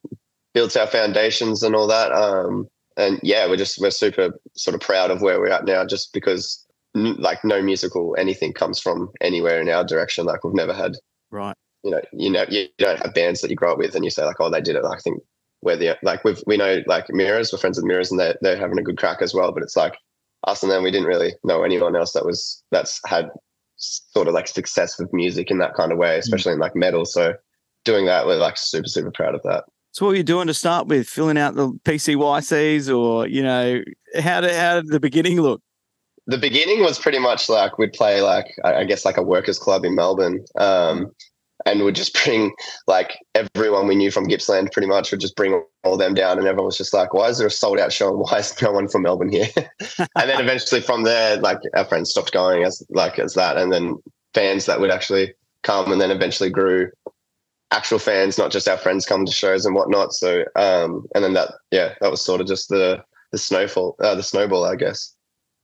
built 0.54 0.76
our 0.76 0.86
foundations 0.86 1.62
and 1.62 1.74
all 1.74 1.86
that. 1.86 2.12
Um, 2.12 2.66
and 2.96 3.20
yeah, 3.22 3.46
we're 3.46 3.56
just 3.56 3.80
we're 3.80 3.90
super 3.90 4.30
sort 4.56 4.74
of 4.74 4.80
proud 4.80 5.10
of 5.10 5.22
where 5.22 5.38
we're 5.40 5.50
at 5.50 5.64
now, 5.64 5.84
just 5.84 6.12
because 6.12 6.66
n- 6.96 7.16
like 7.18 7.44
no 7.44 7.62
musical 7.62 8.16
anything 8.18 8.52
comes 8.52 8.80
from 8.80 9.10
anywhere 9.20 9.60
in 9.60 9.68
our 9.68 9.84
direction. 9.84 10.24
Like 10.24 10.42
we've 10.42 10.54
never 10.54 10.74
had 10.74 10.92
Right. 11.30 11.56
you 11.84 11.90
know, 11.90 12.00
you 12.12 12.30
know, 12.30 12.44
you 12.48 12.68
don't 12.78 12.98
have 13.02 13.14
bands 13.14 13.40
that 13.40 13.50
you 13.50 13.56
grow 13.56 13.72
up 13.72 13.78
with 13.78 13.94
and 13.94 14.04
you 14.04 14.10
say 14.10 14.24
like, 14.24 14.40
oh, 14.40 14.50
they 14.50 14.60
did 14.62 14.76
it. 14.76 14.82
Like, 14.82 14.98
I 14.98 15.00
think 15.00 15.20
we're 15.62 15.76
the 15.76 15.96
like 16.02 16.24
we've 16.24 16.42
we 16.46 16.56
know 16.56 16.82
like 16.86 17.06
Mirrors, 17.10 17.52
we're 17.52 17.58
friends 17.58 17.78
with 17.78 17.86
Mirrors, 17.86 18.10
and 18.10 18.18
they're 18.18 18.36
they're 18.40 18.56
having 18.56 18.78
a 18.78 18.82
good 18.82 18.98
crack 18.98 19.22
as 19.22 19.34
well. 19.34 19.52
But 19.52 19.62
it's 19.62 19.76
like 19.76 19.94
us 20.46 20.62
and 20.62 20.72
them, 20.72 20.82
we 20.82 20.90
didn't 20.90 21.08
really 21.08 21.34
know 21.44 21.62
anyone 21.62 21.96
else 21.96 22.12
that 22.12 22.24
was 22.26 22.62
that's 22.70 23.00
had 23.06 23.28
sort 23.78 24.28
of 24.28 24.34
like 24.34 24.48
success 24.48 24.98
with 24.98 25.12
music 25.12 25.50
in 25.50 25.58
that 25.58 25.74
kind 25.74 25.92
of 25.92 25.98
way, 25.98 26.18
especially 26.18 26.52
in 26.52 26.58
like 26.58 26.76
metal. 26.76 27.04
So 27.04 27.34
doing 27.84 28.06
that, 28.06 28.26
we're 28.26 28.36
like 28.36 28.56
super 28.56 28.88
super 28.88 29.10
proud 29.10 29.34
of 29.34 29.42
that. 29.44 29.64
So 29.92 30.04
what 30.04 30.10
were 30.10 30.16
you 30.16 30.22
doing 30.22 30.46
to 30.48 30.54
start 30.54 30.86
with? 30.86 31.08
Filling 31.08 31.38
out 31.38 31.54
the 31.54 31.70
PCYCs 31.84 32.94
or, 32.94 33.26
you 33.26 33.42
know, 33.42 33.82
how 34.20 34.40
did 34.42 34.54
how 34.54 34.76
did 34.76 34.88
the 34.88 35.00
beginning 35.00 35.40
look? 35.40 35.62
the 36.28 36.38
beginning 36.38 36.82
was 36.82 36.98
pretty 36.98 37.18
much 37.18 37.48
like 37.48 37.78
we'd 37.78 37.92
play 37.94 38.20
like 38.20 38.46
I 38.62 38.76
I 38.76 38.84
guess 38.84 39.04
like 39.04 39.16
a 39.16 39.22
workers 39.22 39.58
club 39.58 39.84
in 39.84 39.94
Melbourne, 39.94 40.44
um, 40.56 41.10
and 41.66 41.84
we'd 41.84 41.94
just 41.94 42.14
bring 42.24 42.52
like 42.86 43.18
everyone 43.34 43.86
we 43.86 43.96
knew 43.96 44.10
from 44.10 44.26
Gippsland 44.26 44.72
pretty 44.72 44.88
much 44.88 45.10
would 45.10 45.20
just 45.20 45.36
bring 45.36 45.62
all 45.84 45.96
them 45.96 46.14
down, 46.14 46.38
and 46.38 46.46
everyone 46.46 46.66
was 46.66 46.78
just 46.78 46.94
like, 46.94 47.14
"Why 47.14 47.28
is 47.28 47.38
there 47.38 47.46
a 47.46 47.50
sold 47.50 47.78
out 47.78 47.92
show? 47.92 48.08
And 48.08 48.18
why 48.18 48.38
is 48.38 48.60
no 48.62 48.72
one 48.72 48.88
from 48.88 49.02
Melbourne 49.02 49.32
here?" 49.32 49.48
and 49.98 50.30
then 50.30 50.40
eventually 50.40 50.80
from 50.80 51.02
there, 51.02 51.36
like 51.36 51.58
our 51.74 51.84
friends 51.84 52.10
stopped 52.10 52.32
going 52.32 52.64
as 52.64 52.82
like 52.90 53.18
as 53.18 53.34
that, 53.34 53.56
and 53.56 53.72
then 53.72 53.96
fans 54.34 54.66
that 54.66 54.80
would 54.80 54.90
actually 54.90 55.34
come, 55.62 55.92
and 55.92 56.00
then 56.00 56.10
eventually 56.10 56.50
grew 56.50 56.90
actual 57.70 57.98
fans, 57.98 58.38
not 58.38 58.50
just 58.50 58.68
our 58.68 58.78
friends 58.78 59.04
come 59.04 59.26
to 59.26 59.32
shows 59.32 59.66
and 59.66 59.74
whatnot. 59.74 60.12
So, 60.12 60.44
um, 60.56 61.06
and 61.14 61.22
then 61.22 61.34
that 61.34 61.52
yeah, 61.70 61.94
that 62.00 62.10
was 62.10 62.24
sort 62.24 62.40
of 62.40 62.46
just 62.46 62.68
the 62.68 63.02
the 63.32 63.38
snowfall, 63.38 63.96
uh, 64.02 64.14
the 64.14 64.22
snowball, 64.22 64.64
I 64.64 64.76
guess. 64.76 65.14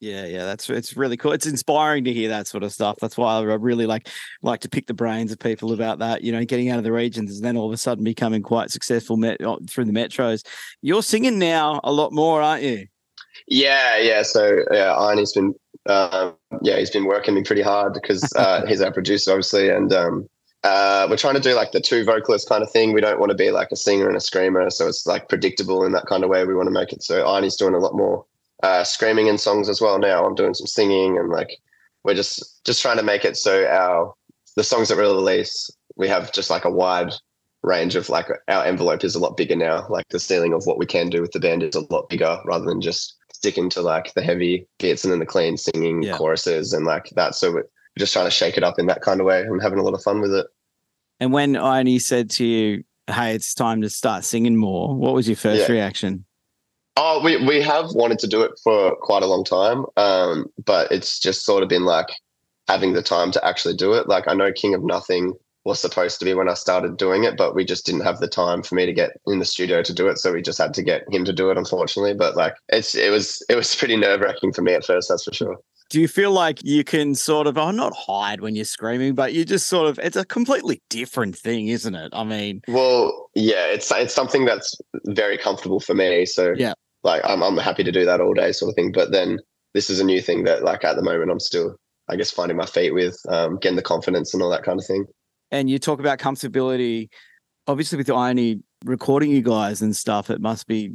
Yeah, 0.00 0.26
yeah, 0.26 0.44
that's 0.44 0.68
it's 0.68 0.96
really 0.96 1.16
cool. 1.16 1.32
It's 1.32 1.46
inspiring 1.46 2.04
to 2.04 2.12
hear 2.12 2.28
that 2.28 2.46
sort 2.46 2.62
of 2.62 2.72
stuff. 2.72 2.96
That's 3.00 3.16
why 3.16 3.38
I 3.38 3.42
really 3.42 3.86
like 3.86 4.08
like 4.42 4.60
to 4.60 4.68
pick 4.68 4.86
the 4.86 4.94
brains 4.94 5.32
of 5.32 5.38
people 5.38 5.72
about 5.72 6.00
that. 6.00 6.22
You 6.22 6.32
know, 6.32 6.44
getting 6.44 6.68
out 6.68 6.78
of 6.78 6.84
the 6.84 6.92
regions 6.92 7.36
and 7.36 7.44
then 7.44 7.56
all 7.56 7.66
of 7.66 7.72
a 7.72 7.76
sudden 7.78 8.04
becoming 8.04 8.42
quite 8.42 8.70
successful 8.70 9.16
met, 9.16 9.40
uh, 9.40 9.56
through 9.68 9.86
the 9.86 9.92
metros. 9.92 10.44
You're 10.82 11.02
singing 11.02 11.38
now 11.38 11.80
a 11.84 11.92
lot 11.92 12.12
more, 12.12 12.42
aren't 12.42 12.62
you? 12.62 12.86
Yeah, 13.46 13.98
yeah. 13.98 14.22
So 14.22 14.64
yeah, 14.70 14.94
Arnie's 14.98 15.32
been 15.32 15.54
um, 15.86 16.34
yeah, 16.62 16.78
he's 16.78 16.90
been 16.90 17.04
working 17.04 17.34
me 17.34 17.42
pretty 17.42 17.62
hard 17.62 17.94
because 17.94 18.32
uh, 18.36 18.64
he's 18.68 18.80
our 18.80 18.92
producer, 18.92 19.30
obviously, 19.30 19.68
and 19.68 19.92
um, 19.92 20.28
uh, 20.62 21.06
we're 21.08 21.16
trying 21.16 21.34
to 21.34 21.40
do 21.40 21.54
like 21.54 21.72
the 21.72 21.80
two 21.80 22.04
vocalist 22.04 22.48
kind 22.48 22.62
of 22.62 22.70
thing. 22.70 22.92
We 22.92 23.00
don't 23.00 23.20
want 23.20 23.30
to 23.30 23.36
be 23.36 23.50
like 23.50 23.68
a 23.70 23.76
singer 23.76 24.08
and 24.08 24.16
a 24.16 24.20
screamer, 24.20 24.70
so 24.70 24.88
it's 24.88 25.06
like 25.06 25.28
predictable 25.28 25.84
in 25.84 25.92
that 25.92 26.06
kind 26.06 26.24
of 26.24 26.30
way. 26.30 26.44
We 26.44 26.54
want 26.54 26.66
to 26.66 26.72
make 26.72 26.92
it 26.92 27.02
so 27.02 27.22
Arnie's 27.24 27.56
doing 27.56 27.74
a 27.74 27.78
lot 27.78 27.94
more 27.94 28.24
uh, 28.64 28.82
screaming 28.82 29.26
in 29.26 29.36
songs 29.36 29.68
as 29.68 29.80
well. 29.80 29.98
Now 29.98 30.24
I'm 30.24 30.34
doing 30.34 30.54
some 30.54 30.66
singing, 30.66 31.18
and 31.18 31.28
like 31.28 31.50
we're 32.02 32.14
just 32.14 32.64
just 32.64 32.80
trying 32.80 32.96
to 32.96 33.02
make 33.02 33.24
it 33.24 33.36
so 33.36 33.66
our 33.66 34.14
the 34.56 34.64
songs 34.64 34.88
that 34.88 34.96
we 34.96 35.04
release, 35.04 35.70
we 35.96 36.08
have 36.08 36.32
just 36.32 36.48
like 36.50 36.64
a 36.64 36.70
wide 36.70 37.12
range 37.62 37.96
of 37.96 38.08
like 38.08 38.26
our 38.48 38.64
envelope 38.64 39.04
is 39.04 39.14
a 39.14 39.18
lot 39.18 39.36
bigger 39.36 39.56
now. 39.56 39.86
Like 39.88 40.08
the 40.08 40.20
ceiling 40.20 40.52
of 40.54 40.64
what 40.64 40.78
we 40.78 40.86
can 40.86 41.10
do 41.10 41.20
with 41.20 41.32
the 41.32 41.40
band 41.40 41.62
is 41.62 41.74
a 41.74 41.92
lot 41.92 42.08
bigger 42.08 42.38
rather 42.46 42.64
than 42.64 42.80
just 42.80 43.16
sticking 43.32 43.68
to 43.70 43.82
like 43.82 44.14
the 44.14 44.22
heavy 44.22 44.66
bits 44.78 45.04
and 45.04 45.12
then 45.12 45.18
the 45.18 45.26
clean 45.26 45.56
singing 45.56 46.02
Yeah. 46.02 46.16
choruses 46.16 46.72
and 46.72 46.86
like 46.86 47.10
that. 47.16 47.34
So 47.34 47.52
we're 47.52 47.68
just 47.98 48.12
trying 48.12 48.26
to 48.26 48.30
shake 48.30 48.56
it 48.56 48.64
up 48.64 48.78
in 48.78 48.86
that 48.86 49.02
kind 49.02 49.20
of 49.20 49.26
way 49.26 49.40
and 49.42 49.60
having 49.62 49.78
a 49.78 49.82
lot 49.82 49.94
of 49.94 50.02
fun 50.02 50.20
with 50.20 50.32
it. 50.32 50.46
And 51.20 51.32
when 51.32 51.56
Ione 51.56 51.98
said 51.98 52.30
to 52.30 52.44
you, 52.46 52.84
"Hey, 53.08 53.34
it's 53.34 53.54
time 53.54 53.82
to 53.82 53.90
start 53.90 54.24
singing 54.24 54.56
more," 54.56 54.94
what 54.94 55.12
was 55.14 55.28
your 55.28 55.36
first 55.36 55.68
Yeah. 55.68 55.72
reaction? 55.72 56.24
Oh, 56.96 57.20
we, 57.22 57.44
we 57.44 57.60
have 57.60 57.86
wanted 57.92 58.20
to 58.20 58.28
do 58.28 58.42
it 58.42 58.52
for 58.62 58.94
quite 58.96 59.22
a 59.22 59.26
long 59.26 59.44
time, 59.44 59.84
um, 59.96 60.46
but 60.64 60.92
it's 60.92 61.18
just 61.18 61.44
sort 61.44 61.62
of 61.62 61.68
been 61.68 61.84
like 61.84 62.08
having 62.68 62.92
the 62.92 63.02
time 63.02 63.32
to 63.32 63.44
actually 63.44 63.76
do 63.76 63.92
it. 63.94 64.08
Like 64.08 64.28
I 64.28 64.34
know 64.34 64.52
King 64.52 64.74
of 64.74 64.84
Nothing 64.84 65.34
was 65.64 65.80
supposed 65.80 66.18
to 66.18 66.24
be 66.24 66.34
when 66.34 66.48
I 66.48 66.54
started 66.54 66.96
doing 66.96 67.24
it, 67.24 67.36
but 67.36 67.54
we 67.54 67.64
just 67.64 67.86
didn't 67.86 68.02
have 68.02 68.18
the 68.18 68.28
time 68.28 68.62
for 68.62 68.74
me 68.74 68.86
to 68.86 68.92
get 68.92 69.12
in 69.26 69.38
the 69.38 69.44
studio 69.44 69.82
to 69.82 69.94
do 69.94 70.08
it. 70.08 70.18
So 70.18 70.32
we 70.32 70.42
just 70.42 70.58
had 70.58 70.74
to 70.74 70.82
get 70.82 71.02
him 71.12 71.24
to 71.24 71.32
do 71.32 71.50
it, 71.50 71.58
unfortunately. 71.58 72.14
But 72.14 72.36
like 72.36 72.54
it's 72.68 72.94
it 72.94 73.10
was 73.10 73.44
it 73.48 73.56
was 73.56 73.74
pretty 73.76 73.96
nerve 73.96 74.20
wracking 74.20 74.52
for 74.52 74.62
me 74.62 74.74
at 74.74 74.84
first, 74.84 75.08
that's 75.08 75.24
for 75.24 75.32
sure. 75.32 75.56
Do 75.90 76.00
you 76.00 76.08
feel 76.08 76.32
like 76.32 76.64
you 76.64 76.82
can 76.82 77.14
sort 77.14 77.46
of, 77.46 77.58
oh, 77.58 77.70
not 77.70 77.92
hide 77.94 78.40
when 78.40 78.56
you're 78.56 78.64
screaming, 78.64 79.14
but 79.14 79.34
you 79.34 79.44
just 79.44 79.66
sort 79.66 79.86
of, 79.86 79.98
it's 79.98 80.16
a 80.16 80.24
completely 80.24 80.82
different 80.88 81.36
thing, 81.36 81.68
isn't 81.68 81.94
it? 81.94 82.10
I 82.14 82.24
mean, 82.24 82.62
Well, 82.66 83.28
yeah, 83.34 83.66
it's 83.66 83.92
it's 83.92 84.14
something 84.14 84.46
that's 84.46 84.74
very 85.04 85.36
comfortable 85.36 85.80
for 85.80 85.94
me. 85.94 86.24
So 86.24 86.54
Yeah. 86.56 86.72
Like 87.04 87.22
I'm 87.24 87.42
I'm 87.42 87.56
happy 87.56 87.84
to 87.84 87.92
do 87.92 88.04
that 88.04 88.20
all 88.20 88.34
day, 88.34 88.52
sort 88.52 88.70
of 88.70 88.74
thing. 88.74 88.92
But 88.92 89.12
then 89.12 89.38
this 89.74 89.90
is 89.90 90.00
a 90.00 90.04
new 90.04 90.20
thing 90.20 90.44
that 90.44 90.64
like 90.64 90.84
at 90.84 90.96
the 90.96 91.02
moment 91.02 91.30
I'm 91.30 91.40
still 91.40 91.76
I 92.08 92.16
guess 92.16 92.30
finding 92.30 92.56
my 92.56 92.66
feet 92.66 92.92
with, 92.92 93.18
um, 93.28 93.58
getting 93.58 93.76
the 93.76 93.82
confidence 93.82 94.34
and 94.34 94.42
all 94.42 94.50
that 94.50 94.62
kind 94.62 94.78
of 94.78 94.84
thing. 94.86 95.06
and 95.50 95.70
you 95.70 95.78
talk 95.78 96.00
about 96.00 96.18
comfortability, 96.18 97.08
obviously 97.66 97.96
with 97.96 98.10
Ione 98.10 98.62
recording 98.84 99.30
you 99.30 99.40
guys 99.40 99.80
and 99.80 99.96
stuff, 99.96 100.28
it 100.30 100.40
must 100.40 100.66
be 100.66 100.90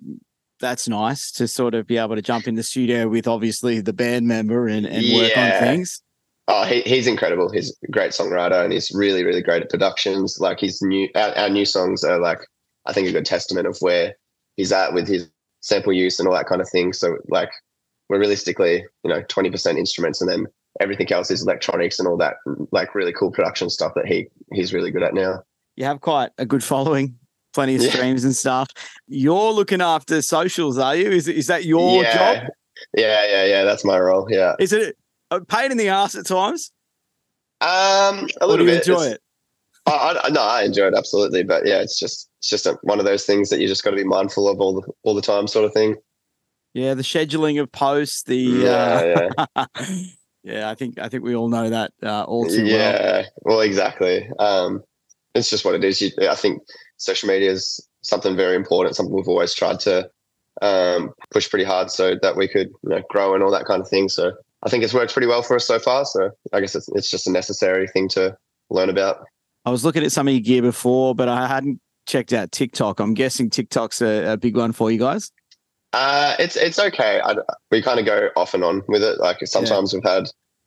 that's 0.60 0.88
nice 0.88 1.32
to 1.32 1.48
sort 1.48 1.74
of 1.74 1.88
be 1.88 1.98
able 1.98 2.16
to 2.16 2.22
jump 2.22 2.48
in 2.48 2.56
the 2.56 2.64
studio 2.64 3.08
with 3.08 3.28
obviously 3.28 3.80
the 3.80 3.94
band 3.94 4.28
member 4.28 4.68
and, 4.68 4.86
and 4.86 5.14
work 5.14 5.36
on 5.38 5.52
things. 5.60 6.02
Oh, 6.50 6.66
he, 6.66 6.82
he's 6.82 7.08
incredible. 7.08 7.52
He's 7.52 7.76
a 7.88 7.92
great 7.92 8.12
songwriter 8.12 8.64
and 8.64 8.74
he's 8.74 8.92
really, 8.92 9.24
really 9.24 9.42
great 9.42 9.62
at 9.62 9.70
productions. 9.70 10.38
Like 10.40 10.60
his 10.60 10.82
new, 10.82 11.08
our, 11.16 11.30
our 11.38 11.50
new 11.50 11.66
songs 11.66 12.04
are 12.04 12.20
like, 12.20 12.40
I 12.86 12.94
think 12.94 13.08
a 13.08 13.12
good 13.12 13.26
testament 13.26 13.68
of 13.68 13.78
where 13.80 14.16
he's 14.58 14.72
at 14.72 14.94
with 14.94 15.08
his 15.08 15.30
sample 15.62 15.94
use 15.94 16.20
and 16.20 16.28
all 16.28 16.34
that 16.36 16.48
kind 16.48 16.62
of 16.62 16.70
thing. 16.70 16.94
So 16.94 17.18
like, 17.30 17.50
we're 18.10 18.20
realistically, 18.20 18.86
you 19.04 19.10
know, 19.10 19.22
20% 19.24 19.78
instruments 19.78 20.22
and 20.22 20.30
then 20.30 20.48
everything 20.80 21.12
else 21.12 21.30
is 21.32 21.42
electronics 21.44 22.00
and 22.00 22.08
all 22.08 22.18
that 22.18 22.36
like 22.72 22.96
really 22.96 23.14
cool 23.14 23.32
production 23.32 23.70
stuff 23.70 23.92
that 23.96 24.06
he 24.08 24.28
he's 24.54 24.74
really 24.74 24.92
good 24.92 25.04
at 25.04 25.14
now. 25.14 25.44
You 25.76 25.86
have 25.86 26.02
quite 26.02 26.32
a 26.38 26.46
good 26.46 26.64
following, 26.64 27.18
plenty 27.54 27.76
of 27.76 27.82
Yeah. 27.82 27.92
streams 27.92 28.24
and 28.24 28.36
stuff. 28.36 28.68
You're 29.08 29.52
looking 29.52 29.82
after 29.82 30.22
socials, 30.22 30.78
are 30.78 30.96
you? 30.96 31.10
Is 31.12 31.28
is 31.28 31.48
that 31.48 31.66
your 31.66 32.02
yeah. 32.04 32.14
job? 32.42 32.50
Yeah, 32.96 33.26
yeah, 33.28 33.46
yeah. 33.46 33.64
That's 33.64 33.84
my 33.86 34.00
role. 34.00 34.28
Yeah. 34.30 34.56
Is 34.60 34.74
it 34.74 34.96
a 35.32 35.42
pain 35.42 35.72
in 35.72 35.78
the 35.78 35.90
ass 35.90 36.16
at 36.16 36.26
times? 36.26 36.72
Um, 37.62 38.28
a 38.42 38.48
little 38.48 38.58
do 38.58 38.64
you 38.64 38.70
bit. 38.80 38.88
enjoy 38.88 38.94
It's- 39.02 39.14
it? 39.16 39.22
I, 39.90 40.22
I, 40.24 40.30
no, 40.30 40.42
I 40.42 40.64
enjoy 40.64 40.88
it 40.88 40.94
absolutely, 40.96 41.44
but 41.44 41.66
yeah, 41.66 41.82
it's 41.82 42.00
just 42.00 42.30
it's 42.40 42.50
just 42.50 42.66
a, 42.66 42.78
one 42.84 43.00
of 43.00 43.06
those 43.06 43.26
things 43.26 43.50
that 43.50 43.60
you 43.60 43.68
just 43.68 43.84
got 43.84 43.92
to 43.92 43.96
be 43.96 44.04
mindful 44.04 44.48
of 44.48 44.60
all 44.60 44.82
the 44.82 44.92
all 45.04 45.16
the 45.16 45.22
time, 45.22 45.48
sort 45.48 45.66
of 45.66 45.74
thing. 45.74 45.96
Yeah, 46.74 46.94
the 46.94 47.02
scheduling 47.02 47.62
of 47.62 47.72
posts, 47.72 48.24
the 48.24 48.38
Yeah, 48.38 49.30
uh, 49.56 49.66
yeah. 50.44 50.70
I 50.70 50.76
think 50.76 51.00
I 51.00 51.10
think 51.10 51.24
we 51.24 51.36
all 51.36 51.50
know 51.50 51.70
that 51.70 51.92
uh, 52.04 52.24
all 52.24 52.46
too 52.46 52.64
well. 52.64 52.72
yeah. 52.72 53.26
Well, 53.42 53.62
exactly. 53.62 54.30
Um, 54.40 54.84
it's 55.36 55.50
just 55.50 55.66
what 55.66 55.76
it 55.76 55.84
is. 55.84 56.02
You, 56.02 56.12
I 56.30 56.36
think 56.36 56.62
social 56.98 57.28
media 57.28 57.52
is 57.52 57.86
something 58.02 58.36
very 58.36 58.56
important. 58.56 58.96
Something 58.96 59.16
we've 59.16 59.28
always 59.28 59.54
tried 59.54 59.80
to 59.82 60.10
um, 60.62 61.14
push 61.32 61.50
pretty 61.50 61.66
hard 61.66 61.92
so 61.92 62.16
that 62.22 62.36
we 62.36 62.48
could 62.48 62.68
you 62.84 62.90
know, 62.90 63.02
grow 63.10 63.34
and 63.34 63.44
all 63.44 63.52
that 63.52 63.66
kind 63.66 63.82
of 63.82 63.88
thing. 63.88 64.10
So 64.10 64.34
I 64.64 64.70
think 64.70 64.84
it's 64.84 64.94
worked 64.94 65.14
pretty 65.14 65.28
well 65.28 65.42
for 65.42 65.56
us 65.56 65.66
so 65.66 65.80
far. 65.80 66.06
So 66.06 66.32
I 66.54 66.60
guess 66.60 66.76
it's 66.76 66.90
it's 66.90 67.10
just 67.10 67.28
a 67.28 67.32
necessary 67.32 67.88
thing 67.88 68.10
to 68.10 68.38
learn 68.70 68.90
about. 68.90 69.26
I 69.66 69.72
was 69.72 69.84
looking 69.84 70.04
at 70.04 70.12
some 70.12 70.28
of 70.28 70.34
your 70.34 70.42
gear 70.42 70.62
before, 70.62 71.14
but 71.16 71.28
I 71.28 71.48
hadn't 71.48 71.80
checked 72.08 72.34
out 72.34 72.52
TikTok. 72.52 73.00
I'm 73.00 73.14
guessing 73.14 73.50
TikTok's 73.50 74.02
a, 74.02 74.34
a 74.34 74.38
big 74.38 74.58
one 74.58 74.72
for 74.72 74.92
you 74.92 75.00
guys. 75.00 75.32
Uh, 75.94 76.36
it's 76.40 76.56
it's 76.56 76.80
okay. 76.80 77.20
I, 77.24 77.36
we 77.72 77.82
kind 77.82 78.00
of 78.00 78.06
go 78.06 78.30
off 78.36 78.54
and 78.54 78.64
on 78.64 78.84
with 78.88 79.04
it. 79.04 79.20
Like 79.20 79.40
sometimes 79.46 79.94
we've 79.94 80.04
had 80.04 80.26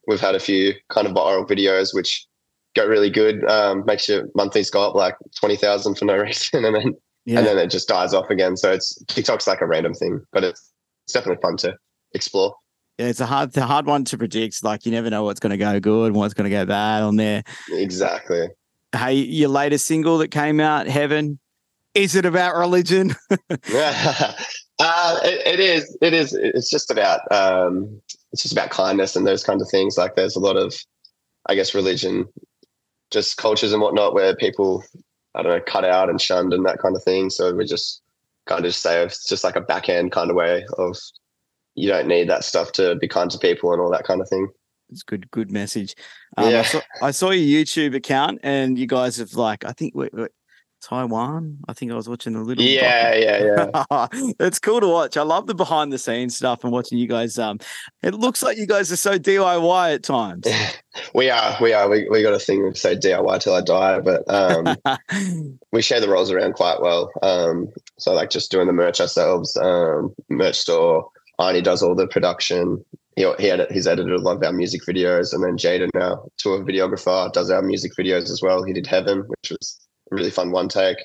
we've 0.08 0.20
had 0.20 0.34
a 0.34 0.40
few 0.40 0.74
kind 0.88 1.06
of 1.06 1.14
viral 1.14 1.46
videos 1.46 1.94
which 1.94 2.26
go 2.74 2.86
really 2.86 3.10
good. 3.10 3.44
Um, 3.48 3.84
makes 3.86 4.08
your 4.08 4.24
monthlies 4.34 4.70
go 4.70 4.88
up 4.88 4.94
like 4.94 5.14
twenty 5.38 5.56
thousand 5.56 5.96
for 5.96 6.04
no 6.06 6.16
reason, 6.18 6.64
and 6.64 6.74
then 6.74 6.94
Yeah, 7.24 7.38
and 7.38 7.46
then 7.46 7.58
it 7.58 7.68
just 7.68 7.88
dies 7.88 8.14
off 8.14 8.30
again. 8.30 8.56
So 8.56 8.72
it's 8.72 9.00
TikTok's 9.04 9.46
like 9.46 9.60
a 9.60 9.66
random 9.66 9.94
thing, 9.94 10.20
but 10.32 10.42
it's 10.42 10.72
it's 11.04 11.12
definitely 11.12 11.40
fun 11.40 11.56
to 11.58 11.76
explore. 12.14 12.54
yeah. 12.98 13.06
It's 13.06 13.20
a 13.20 13.26
hard, 13.26 13.50
it's 13.50 13.58
a 13.58 13.66
hard 13.66 13.86
one 13.86 14.04
to 14.06 14.18
predict. 14.18 14.64
Like 14.64 14.86
you 14.86 14.92
never 14.92 15.08
know 15.08 15.22
what's 15.22 15.40
going 15.40 15.50
to 15.50 15.56
go 15.56 15.78
good 15.78 16.06
and 16.06 16.16
what's 16.16 16.34
going 16.34 16.50
to 16.50 16.56
go 16.56 16.66
bad 16.66 17.02
on 17.02 17.16
there. 17.16 17.44
Exactly. 17.70 18.48
Hey, 18.94 19.14
your 19.14 19.48
latest 19.48 19.86
single 19.86 20.18
that 20.18 20.28
came 20.28 20.60
out, 20.60 20.86
Heaven. 20.86 21.38
Is 21.94 22.14
it 22.14 22.24
about 22.24 22.56
religion? 22.56 23.14
Yeah, 23.68 24.34
uh, 24.78 25.18
it, 25.22 25.46
it 25.46 25.60
is. 25.60 25.96
It 26.00 26.12
is. 26.12 26.34
It's 26.34 26.70
just 26.70 26.90
about. 26.90 27.20
Um, 27.30 28.00
it's 28.32 28.42
just 28.42 28.52
about 28.52 28.70
kindness 28.70 29.14
and 29.14 29.26
those 29.26 29.44
kind 29.44 29.60
of 29.60 29.68
things. 29.70 29.98
Like 29.98 30.14
there's 30.14 30.36
a 30.36 30.40
lot 30.40 30.56
of, 30.56 30.74
I 31.46 31.54
guess, 31.54 31.74
religion, 31.74 32.26
just 33.10 33.36
cultures 33.36 33.72
and 33.72 33.82
whatnot, 33.82 34.14
where 34.14 34.34
people, 34.34 34.82
I 35.34 35.42
don't 35.42 35.52
know, 35.52 35.64
cut 35.66 35.84
out 35.84 36.08
and 36.08 36.20
shunned 36.20 36.52
and 36.52 36.64
that 36.64 36.78
kind 36.78 36.96
of 36.96 37.04
thing. 37.04 37.30
So 37.30 37.54
we 37.54 37.66
just 37.66 38.00
kind 38.46 38.60
of 38.60 38.70
just 38.70 38.82
say 38.82 39.02
it's 39.02 39.28
just 39.28 39.44
like 39.44 39.56
a 39.56 39.60
backhand 39.60 40.12
kind 40.12 40.30
of 40.30 40.36
way 40.36 40.64
of, 40.78 40.96
you 41.74 41.88
don't 41.88 42.08
need 42.08 42.28
that 42.28 42.44
stuff 42.44 42.72
to 42.72 42.96
be 42.96 43.08
kind 43.08 43.30
to 43.30 43.38
people 43.38 43.72
and 43.72 43.80
all 43.80 43.90
that 43.90 44.04
kind 44.04 44.20
of 44.20 44.28
thing. 44.28 44.48
It's 44.92 45.02
good, 45.02 45.30
good 45.30 45.50
message. 45.50 45.94
Um, 46.36 46.46
I, 46.46 46.62
saw, 46.62 46.80
I 47.02 47.10
saw 47.10 47.30
your 47.30 47.64
YouTube 47.64 47.96
account, 47.96 48.40
and 48.42 48.78
you 48.78 48.86
guys 48.86 49.16
have 49.16 49.34
like, 49.34 49.64
I 49.64 49.72
think, 49.72 49.94
wait, 49.94 50.12
wait, 50.14 50.30
Taiwan. 50.82 51.58
I 51.68 51.72
think 51.72 51.92
I 51.92 51.94
was 51.94 52.08
watching 52.08 52.34
a 52.34 52.42
little. 52.42 52.62
Yeah, 52.62 53.14
yeah, 53.14 53.72
yeah. 53.90 54.08
it's 54.40 54.58
cool 54.58 54.80
to 54.80 54.88
watch. 54.88 55.16
I 55.16 55.22
love 55.22 55.46
the 55.46 55.54
behind 55.54 55.92
the 55.92 55.98
scenes 55.98 56.36
stuff 56.36 56.64
and 56.64 56.72
watching 56.72 56.98
you 56.98 57.06
guys. 57.06 57.38
Um, 57.38 57.58
it 58.02 58.14
looks 58.14 58.42
like 58.42 58.58
you 58.58 58.66
guys 58.66 58.90
are 58.92 58.96
so 58.96 59.18
DIY 59.18 59.94
at 59.94 60.02
times. 60.02 60.46
we 61.14 61.30
are. 61.30 61.56
We 61.60 61.72
are. 61.72 61.88
We, 61.88 62.08
we 62.10 62.22
got 62.22 62.34
a 62.34 62.38
thing 62.38 62.66
of 62.66 62.76
say 62.76 62.96
DIY 62.96 63.40
till 63.40 63.54
I 63.54 63.60
die, 63.62 64.00
but 64.00 64.22
um, 64.28 64.76
we 65.72 65.82
share 65.82 66.00
the 66.00 66.08
roles 66.08 66.30
around 66.30 66.54
quite 66.54 66.80
well. 66.80 67.10
Um, 67.22 67.68
so 67.98 68.12
like 68.12 68.30
just 68.30 68.50
doing 68.50 68.66
the 68.66 68.72
merch 68.72 69.00
ourselves, 69.00 69.56
um, 69.56 70.14
merch 70.28 70.56
store. 70.56 71.08
Arnie 71.40 71.62
does 71.62 71.82
all 71.82 71.94
the 71.94 72.06
production. 72.06 72.84
He 73.16 73.30
he 73.38 73.52
he's 73.70 73.86
edited 73.86 74.12
a 74.12 74.18
lot 74.18 74.36
of 74.36 74.42
our 74.42 74.52
music 74.52 74.82
videos, 74.88 75.32
and 75.32 75.44
then 75.44 75.56
Jaden, 75.56 75.90
our 75.94 76.24
tour 76.38 76.64
videographer, 76.64 77.32
does 77.32 77.50
our 77.50 77.62
music 77.62 77.92
videos 77.98 78.30
as 78.30 78.40
well. 78.42 78.62
He 78.62 78.72
did 78.72 78.86
Heaven, 78.86 79.24
which 79.26 79.50
was 79.50 79.78
a 80.10 80.14
really 80.14 80.30
fun 80.30 80.50
one 80.50 80.68
take. 80.68 80.96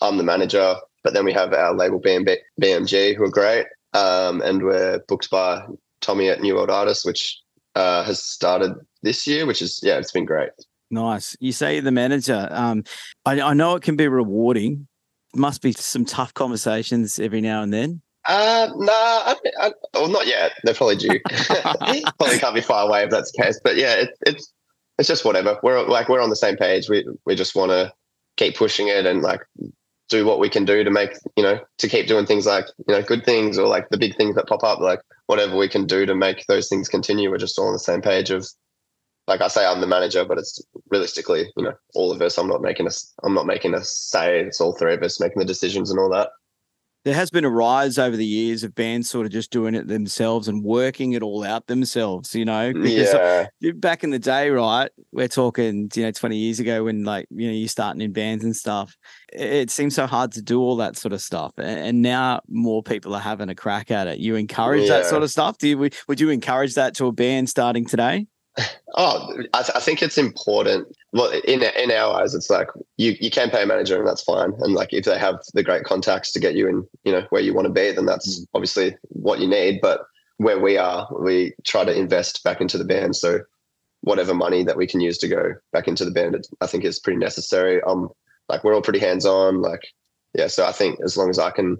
I'm 0.00 0.16
the 0.16 0.24
manager, 0.24 0.76
but 1.02 1.14
then 1.14 1.24
we 1.24 1.32
have 1.32 1.52
our 1.52 1.74
label 1.74 2.00
BMB, 2.00 2.36
BMG, 2.60 3.16
who 3.16 3.24
are 3.24 3.30
great, 3.30 3.66
um, 3.92 4.40
and 4.42 4.62
we're 4.62 5.00
booked 5.08 5.30
by 5.30 5.62
Tommy 6.00 6.28
at 6.28 6.40
New 6.40 6.54
World 6.54 6.70
Artists, 6.70 7.04
which 7.04 7.38
uh, 7.74 8.04
has 8.04 8.22
started 8.22 8.72
this 9.02 9.26
year, 9.26 9.46
which 9.46 9.62
is 9.62 9.80
yeah, 9.82 9.98
it's 9.98 10.12
been 10.12 10.26
great. 10.26 10.50
nice. 10.90 11.36
You 11.40 11.52
say 11.52 11.80
the 11.80 11.90
manager. 11.90 12.48
Um, 12.50 12.84
I, 13.24 13.40
I 13.40 13.54
know 13.54 13.74
it 13.74 13.82
can 13.82 13.96
be 13.96 14.08
rewarding. 14.08 14.86
Must 15.34 15.62
be 15.62 15.72
some 15.72 16.04
tough 16.04 16.34
conversations 16.34 17.18
every 17.18 17.40
now 17.40 17.62
and 17.62 17.72
then. 17.72 18.02
Uh, 18.24 18.68
nah, 18.76 18.92
I, 18.92 19.36
I, 19.60 19.72
well, 19.94 20.08
not 20.08 20.26
yet. 20.26 20.52
They're 20.62 20.74
probably 20.74 20.96
due. 20.96 21.20
probably 22.18 22.38
can't 22.38 22.54
be 22.54 22.60
far 22.60 22.86
away 22.86 23.04
if 23.04 23.10
that's 23.10 23.32
the 23.32 23.42
case. 23.42 23.60
But 23.62 23.76
yeah, 23.76 23.94
it, 23.94 24.10
it's 24.26 24.52
it's 24.98 25.08
just 25.08 25.24
whatever. 25.24 25.58
We're 25.62 25.82
like 25.88 26.08
we're 26.08 26.22
on 26.22 26.30
the 26.30 26.36
same 26.36 26.56
page. 26.56 26.88
We 26.88 27.04
we 27.26 27.34
just 27.34 27.56
want 27.56 27.72
to 27.72 27.92
keep 28.36 28.56
pushing 28.56 28.88
it 28.88 29.06
and 29.06 29.22
like 29.22 29.40
do 30.08 30.24
what 30.24 30.38
we 30.38 30.48
can 30.48 30.64
do 30.64 30.84
to 30.84 30.90
make 30.90 31.12
you 31.36 31.42
know 31.42 31.58
to 31.78 31.88
keep 31.88 32.06
doing 32.06 32.26
things 32.26 32.46
like 32.46 32.66
you 32.86 32.94
know 32.94 33.02
good 33.02 33.24
things 33.24 33.58
or 33.58 33.66
like 33.66 33.88
the 33.88 33.98
big 33.98 34.16
things 34.16 34.36
that 34.36 34.46
pop 34.46 34.62
up. 34.62 34.78
Like 34.78 35.00
whatever 35.26 35.56
we 35.56 35.68
can 35.68 35.86
do 35.86 36.06
to 36.06 36.14
make 36.14 36.44
those 36.46 36.68
things 36.68 36.88
continue. 36.88 37.30
We're 37.30 37.38
just 37.38 37.58
all 37.58 37.68
on 37.68 37.72
the 37.72 37.78
same 37.78 38.02
page 38.02 38.30
of. 38.30 38.46
Like 39.28 39.40
I 39.40 39.46
say, 39.46 39.64
I'm 39.64 39.80
the 39.80 39.86
manager, 39.86 40.24
but 40.24 40.38
it's 40.38 40.60
realistically, 40.90 41.46
you 41.56 41.62
know, 41.62 41.74
all 41.94 42.10
of 42.10 42.20
us. 42.20 42.38
I'm 42.38 42.48
not 42.48 42.60
making 42.60 42.88
us. 42.88 43.14
I'm 43.22 43.34
not 43.34 43.46
making 43.46 43.72
us 43.72 43.88
say. 43.88 44.40
It's 44.40 44.60
all 44.60 44.72
three 44.72 44.94
of 44.94 45.02
us 45.02 45.20
making 45.20 45.38
the 45.38 45.44
decisions 45.44 45.92
and 45.92 46.00
all 46.00 46.10
that. 46.10 46.30
There 47.04 47.14
has 47.14 47.30
been 47.30 47.44
a 47.44 47.50
rise 47.50 47.98
over 47.98 48.16
the 48.16 48.24
years 48.24 48.62
of 48.62 48.74
bands 48.74 49.10
sort 49.10 49.26
of 49.26 49.32
just 49.32 49.50
doing 49.50 49.74
it 49.74 49.88
themselves 49.88 50.46
and 50.46 50.62
working 50.62 51.12
it 51.12 51.22
all 51.22 51.42
out 51.42 51.66
themselves, 51.66 52.34
you 52.34 52.44
know? 52.44 52.72
Mm, 52.72 52.82
because 52.82 53.14
uh, 53.14 53.46
Yeah, 53.60 53.72
back 53.74 54.04
in 54.04 54.10
the 54.10 54.18
day, 54.18 54.50
right? 54.50 54.90
We're 55.10 55.28
talking, 55.28 55.90
you 55.94 56.02
know, 56.04 56.12
20 56.12 56.36
years 56.36 56.60
ago 56.60 56.84
when 56.84 57.02
like, 57.04 57.26
you 57.30 57.48
know, 57.48 57.52
you're 57.54 57.68
starting 57.68 58.02
in 58.02 58.12
bands 58.12 58.44
and 58.44 58.54
stuff. 58.54 58.96
It, 59.32 59.70
seems 59.70 59.94
so 59.94 60.06
hard 60.06 60.32
to 60.32 60.42
do 60.42 60.60
all 60.60 60.76
that 60.76 60.96
sort 60.96 61.12
of 61.12 61.22
stuff. 61.22 61.52
And, 61.56 62.02
now 62.02 62.40
more 62.48 62.82
people 62.82 63.14
are 63.14 63.20
having 63.20 63.48
a 63.48 63.54
crack 63.54 63.90
at 63.90 64.06
it. 64.06 64.18
You 64.18 64.34
encourage 64.36 64.88
that 64.88 65.06
sort 65.06 65.22
of 65.22 65.30
stuff? 65.30 65.56
Do 65.58 65.68
you, 65.68 65.90
would 66.08 66.20
you 66.20 66.30
encourage 66.30 66.74
that 66.74 66.94
to 66.96 67.06
a 67.06 67.12
band 67.12 67.48
starting 67.48 67.86
today? 67.86 68.26
Oh, 68.94 69.32
I, 69.54 69.62
th- 69.62 69.74
I 69.74 69.80
think 69.80 70.02
it's 70.02 70.18
important. 70.18 70.86
Well, 71.12 71.30
in 71.44 71.62
in 71.62 71.90
our 71.90 72.20
eyes, 72.20 72.34
it's 72.34 72.50
like 72.50 72.68
you 72.98 73.16
you 73.20 73.30
can 73.30 73.50
pay 73.50 73.62
a 73.62 73.66
manager, 73.66 73.98
and 73.98 74.06
that's 74.06 74.22
fine. 74.22 74.52
And 74.60 74.74
like 74.74 74.92
if 74.92 75.06
they 75.06 75.18
have 75.18 75.36
the 75.54 75.62
great 75.62 75.84
contacts 75.84 76.30
to 76.32 76.40
get 76.40 76.54
you 76.54 76.68
in, 76.68 76.86
you 77.04 77.12
know, 77.12 77.26
where 77.30 77.40
you 77.40 77.54
want 77.54 77.66
to 77.66 77.72
be, 77.72 77.92
then 77.92 78.06
that's 78.06 78.46
obviously 78.52 78.96
what 79.08 79.40
you 79.40 79.48
need. 79.48 79.80
But 79.80 80.02
where 80.36 80.60
we 80.60 80.76
are, 80.76 81.08
we 81.18 81.54
try 81.64 81.84
to 81.84 81.96
invest 81.96 82.44
back 82.44 82.60
into 82.60 82.76
the 82.76 82.84
band. 82.84 83.16
So 83.16 83.40
whatever 84.02 84.34
money 84.34 84.64
that 84.64 84.76
we 84.76 84.86
can 84.86 85.00
use 85.00 85.16
to 85.18 85.28
go 85.28 85.54
back 85.72 85.88
into 85.88 86.04
the 86.04 86.10
band, 86.10 86.34
it, 86.34 86.46
I 86.60 86.66
think 86.66 86.84
is 86.84 86.98
pretty 86.98 87.18
necessary. 87.18 87.80
Um, 87.82 88.10
like 88.48 88.64
we're 88.64 88.74
all 88.74 88.82
pretty 88.82 88.98
hands 88.98 89.24
on. 89.24 89.62
Like, 89.62 89.86
yeah. 90.34 90.48
So 90.48 90.66
I 90.66 90.72
think 90.72 90.98
as 91.02 91.16
long 91.16 91.30
as 91.30 91.38
I 91.38 91.50
can 91.50 91.78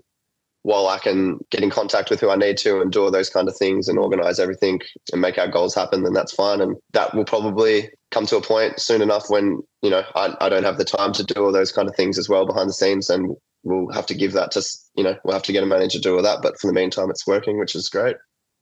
while 0.62 0.88
I 0.88 0.98
can 0.98 1.38
get 1.51 1.62
in 1.62 1.70
contact 1.70 2.09
with 2.09 2.20
who 2.20 2.31
I 2.31 2.37
need 2.37 2.57
to 2.59 2.81
and 2.81 2.92
do 2.92 3.03
all 3.03 3.11
those 3.11 3.31
kind 3.31 3.48
of 3.48 3.57
things 3.57 3.88
and 3.88 3.98
organize 3.98 4.38
everything 4.38 4.81
and 5.12 5.20
make 5.20 5.37
our 5.38 5.48
goals 5.48 5.75
happen, 5.75 6.05
then 6.05 6.12
that's 6.12 6.33
fine. 6.33 6.61
And 6.61 6.77
that 6.92 7.14
will 7.14 7.25
probably 7.25 7.90
come 8.12 8.27
to 8.27 8.37
a 8.37 8.42
point 8.42 8.79
soon 8.79 9.03
enough 9.03 9.25
when, 9.29 9.61
you 9.83 9.90
know, 9.90 10.05
I, 10.14 10.37
I 10.40 10.48
don't 10.48 10.62
have 10.64 10.79
the 10.79 10.85
time 10.85 11.12
to 11.14 11.25
do 11.25 11.44
all 11.44 11.53
those 11.53 11.72
kind 11.72 11.88
of 11.88 11.96
things 11.96 12.16
as 12.16 12.29
well 12.29 12.46
behind 12.46 12.68
the 12.68 12.75
scenes. 12.75 13.11
And 13.11 13.35
we'll 13.64 13.92
have 13.92 14.07
to 14.07 14.14
give 14.14 14.33
that 14.33 14.53
to, 14.53 14.62
you 14.94 15.03
know, 15.03 15.16
we'll 15.25 15.35
have 15.35 15.42
to 15.44 15.53
get 15.53 15.64
a 15.64 15.66
manager 15.66 15.98
to 15.98 16.03
do 16.03 16.16
all 16.16 16.22
that. 16.22 16.42
But 16.42 16.61
for 16.61 16.68
the 16.68 16.72
meantime, 16.72 17.11
it's 17.11 17.27
working, 17.27 17.59
which 17.59 17.75
is 17.75 17.88
great. 17.88 18.16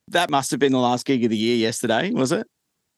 That 0.09 0.31
must 0.31 0.51
have 0.53 0.61
been 0.61 0.73
the 0.73 0.79
last 0.79 1.05
gig 1.05 1.23
of 1.25 1.31
the 1.31 1.37
year 1.37 1.57
yesterday, 1.57 2.13
was 2.13 2.33
it? 2.33 2.47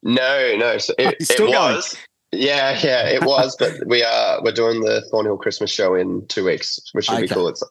No, 0.01 0.55
no. 0.57 0.77
So 0.77 0.93
it, 0.97 1.07
oh, 1.07 1.09
It's 1.19 1.25
still 1.25 1.47
it 1.47 1.53
going. 1.53 1.75
was. 1.75 1.97
Yeah, 2.31 2.79
yeah, 2.83 3.07
it 3.09 3.23
was. 3.23 3.55
but 3.59 3.85
we 3.85 4.03
are 4.03 4.41
we're 4.43 4.53
doing 4.53 4.81
the 4.81 5.03
Thornhill 5.11 5.37
Christmas 5.37 5.69
show 5.69 5.93
in 5.93 6.25
two 6.27 6.43
weeks, 6.45 6.79
which 6.93 7.07
will 7.09 7.21
be 7.21 7.27
cool. 7.27 7.47
It's 7.47 7.61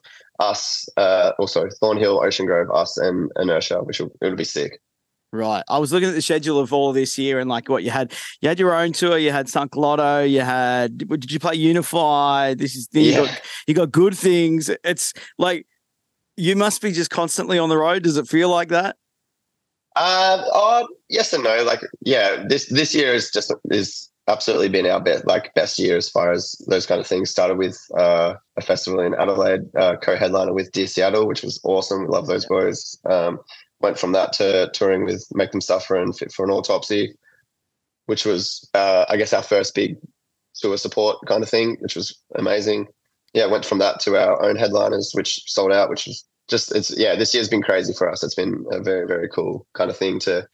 us, 0.49 0.87
uh, 0.97 1.31
also 1.39 1.67
Thornhill, 1.79 2.23
Ocean 2.23 2.45
Grove, 2.45 2.69
us, 2.73 2.97
and 2.97 3.31
Inertia, 3.39 3.79
which 3.83 3.99
will 3.99 4.11
it'll 4.21 4.35
be 4.35 4.43
sick. 4.43 4.79
Right. 5.31 5.63
I 5.67 5.79
was 5.79 5.91
looking 5.91 6.09
at 6.09 6.13
the 6.15 6.21
schedule 6.21 6.59
of 6.59 6.71
all 6.71 6.93
this 6.93 7.17
year 7.17 7.39
and 7.39 7.49
like 7.49 7.67
what 7.67 7.83
you 7.83 7.89
had. 7.89 8.13
You 8.41 8.49
had 8.49 8.59
your 8.59 8.75
own 8.75 8.91
tour. 8.91 9.17
You 9.17 9.31
had 9.31 9.49
Sunk 9.49 9.75
Loto. 9.75 10.21
You 10.23 10.41
had. 10.41 10.97
Did 10.99 11.31
you 11.31 11.39
play 11.39 11.55
Unify? 11.55 12.53
This 12.53 12.75
is. 12.75 12.87
You 12.91 13.01
Yeah. 13.01 13.17
got. 13.25 13.41
You 13.67 13.73
got 13.73 13.91
good 13.91 14.15
things. 14.15 14.69
It's 14.83 15.11
like 15.39 15.65
you 16.37 16.55
must 16.55 16.81
be 16.83 16.91
just 16.91 17.09
constantly 17.09 17.57
on 17.57 17.69
the 17.69 17.77
road. 17.77 18.03
Does 18.03 18.17
it 18.17 18.27
feel 18.27 18.49
like 18.49 18.69
that? 18.69 18.95
Uh, 19.95 20.43
oh, 20.53 20.87
yes 21.09 21.33
and 21.33 21.43
no. 21.43 21.63
Like, 21.63 21.81
yeah, 22.01 22.43
this 22.47 22.67
this 22.67 22.93
year 22.93 23.13
is 23.13 23.31
just 23.31 23.51
is 23.71 24.09
absolutely 24.27 24.69
been 24.69 24.85
our 24.87 25.01
best 25.01 25.25
like 25.27 25.53
best 25.53 25.77
year 25.77 25.97
as 25.97 26.09
far 26.09 26.31
as 26.31 26.55
those 26.67 26.85
kind 26.85 27.01
of 27.01 27.07
things. 27.07 27.29
Started 27.29 27.57
with 27.57 27.79
uh, 27.97 28.35
a 28.57 28.61
festival 28.61 28.99
in 28.99 29.13
Adelaide, 29.15 29.61
uh, 29.75 29.97
co-headliner 29.97 30.53
with 30.53 30.71
Dear 30.71 30.87
Seattle, 30.87 31.27
which 31.27 31.43
was 31.43 31.59
awesome. 31.63 32.01
We 32.01 32.07
love 32.07 32.27
those 32.27 32.45
boys. 32.45 32.97
Um, 33.09 33.39
went 33.81 33.99
from 33.99 34.13
that 34.13 34.31
to 34.33 34.71
touring 34.73 35.03
with 35.05 35.27
Make 35.33 35.51
Them 35.51 35.61
Suffer 35.61 35.95
and 35.95 36.17
Fit 36.17 36.31
for 36.31 36.45
an 36.45 36.51
Autopsy, 36.51 37.15
which 38.05 38.25
was, 38.25 38.69
uh, 38.73 39.05
I 39.09 39.17
guess, 39.17 39.33
our 39.33 39.43
first 39.43 39.75
big 39.75 39.97
tour 40.55 40.77
support 40.77 41.17
kind 41.27 41.43
of 41.43 41.49
thing, 41.49 41.77
which 41.81 41.95
was 41.95 42.17
amazing. 42.35 42.87
Yeah, 43.33 43.47
went 43.47 43.65
from 43.65 43.79
that 43.79 43.99
to 44.01 44.15
our 44.15 44.41
own 44.41 44.55
headliners, 44.55 45.11
which 45.13 45.41
sold 45.51 45.73
out, 45.73 45.89
which 45.89 46.05
was 46.05 46.25
just, 46.47 46.73
it's, 46.73 46.97
yeah, 46.97 47.15
this 47.15 47.33
year's 47.33 47.49
been 47.49 47.61
crazy 47.61 47.93
for 47.93 48.09
us. 48.09 48.23
It's 48.23 48.35
been 48.35 48.65
a 48.71 48.79
very, 48.79 49.05
very 49.05 49.27
cool 49.27 49.67
kind 49.73 49.89
of 49.89 49.97
thing 49.97 50.19
to, 50.19 50.47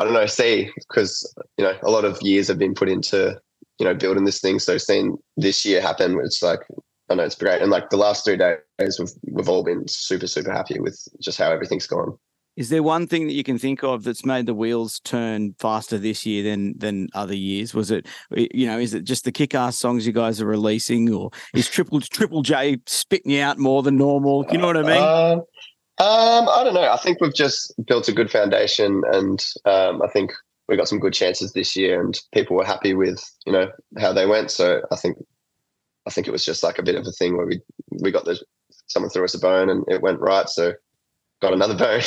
I 0.00 0.04
don't 0.04 0.14
know, 0.14 0.24
see, 0.24 0.70
because, 0.88 1.30
you 1.58 1.64
know, 1.64 1.74
a 1.82 1.90
lot 1.90 2.06
of 2.06 2.20
years 2.22 2.48
have 2.48 2.58
been 2.58 2.74
put 2.74 2.88
into, 2.88 3.38
you 3.78 3.84
know, 3.84 3.94
building 3.94 4.24
this 4.24 4.40
thing. 4.40 4.58
So 4.58 4.78
seeing 4.78 5.18
this 5.36 5.66
year 5.66 5.82
happen, 5.82 6.18
it's 6.24 6.42
like, 6.42 6.60
I 7.10 7.16
know 7.16 7.22
it's 7.22 7.34
great. 7.34 7.60
And 7.60 7.70
like 7.70 7.90
the 7.90 7.98
last 7.98 8.24
three 8.24 8.38
days, 8.38 8.98
we've, 8.98 9.12
we've 9.30 9.48
all 9.48 9.62
been 9.62 9.86
super, 9.86 10.26
super 10.26 10.52
happy 10.52 10.80
with 10.80 10.98
just 11.20 11.38
how 11.38 11.52
everything's 11.52 11.86
gone. 11.86 12.16
Is 12.56 12.70
there 12.70 12.82
one 12.82 13.06
thing 13.06 13.26
that 13.26 13.34
you 13.34 13.44
can 13.44 13.58
think 13.58 13.84
of 13.84 14.02
that's 14.02 14.24
made 14.24 14.46
the 14.46 14.54
wheels 14.54 15.00
turn 15.00 15.54
faster 15.58 15.98
this 15.98 16.26
year 16.26 16.42
than 16.42 16.76
than 16.76 17.08
other 17.14 17.34
years? 17.34 17.74
Was 17.74 17.90
it 17.90 18.06
you 18.32 18.66
know 18.66 18.78
is 18.78 18.92
it 18.92 19.04
just 19.04 19.24
the 19.24 19.32
kick-ass 19.32 19.78
songs 19.78 20.06
you 20.06 20.12
guys 20.12 20.42
are 20.42 20.46
releasing, 20.46 21.10
or 21.14 21.30
is 21.54 21.70
Triple 21.70 22.00
Triple 22.00 22.42
J 22.42 22.78
spitting 22.86 23.32
you 23.32 23.40
out 23.40 23.58
more 23.58 23.82
than 23.82 23.96
normal? 23.96 24.44
You 24.50 24.58
know 24.58 24.66
what 24.66 24.76
I 24.76 24.82
mean? 24.82 24.90
Uh, 24.90 25.36
um, 26.00 26.48
I 26.48 26.64
don't 26.64 26.72
know. 26.72 26.90
I 26.90 26.96
think 26.96 27.20
we've 27.20 27.34
just 27.34 27.74
built 27.86 28.08
a 28.08 28.12
good 28.12 28.30
foundation, 28.30 29.02
and 29.12 29.44
um, 29.66 30.00
I 30.00 30.08
think 30.08 30.32
we 30.66 30.76
got 30.76 30.88
some 30.88 30.98
good 30.98 31.12
chances 31.12 31.52
this 31.52 31.76
year, 31.76 32.00
and 32.00 32.18
people 32.32 32.56
were 32.56 32.64
happy 32.64 32.94
with 32.94 33.22
you 33.44 33.52
know 33.52 33.70
how 33.98 34.12
they 34.12 34.24
went. 34.24 34.50
So 34.50 34.80
I 34.90 34.96
think 34.96 35.18
I 36.06 36.10
think 36.10 36.26
it 36.26 36.30
was 36.30 36.44
just 36.44 36.62
like 36.62 36.78
a 36.78 36.82
bit 36.82 36.94
of 36.94 37.06
a 37.06 37.12
thing 37.12 37.36
where 37.36 37.44
we 37.44 37.60
we 37.90 38.10
got 38.10 38.24
the 38.24 38.40
someone 38.86 39.10
threw 39.10 39.24
us 39.24 39.34
a 39.34 39.38
bone 39.38 39.68
and 39.68 39.84
it 39.88 40.00
went 40.00 40.20
right. 40.20 40.48
So 40.48 40.72
got 41.42 41.52
another 41.52 41.74
bone. 41.76 42.02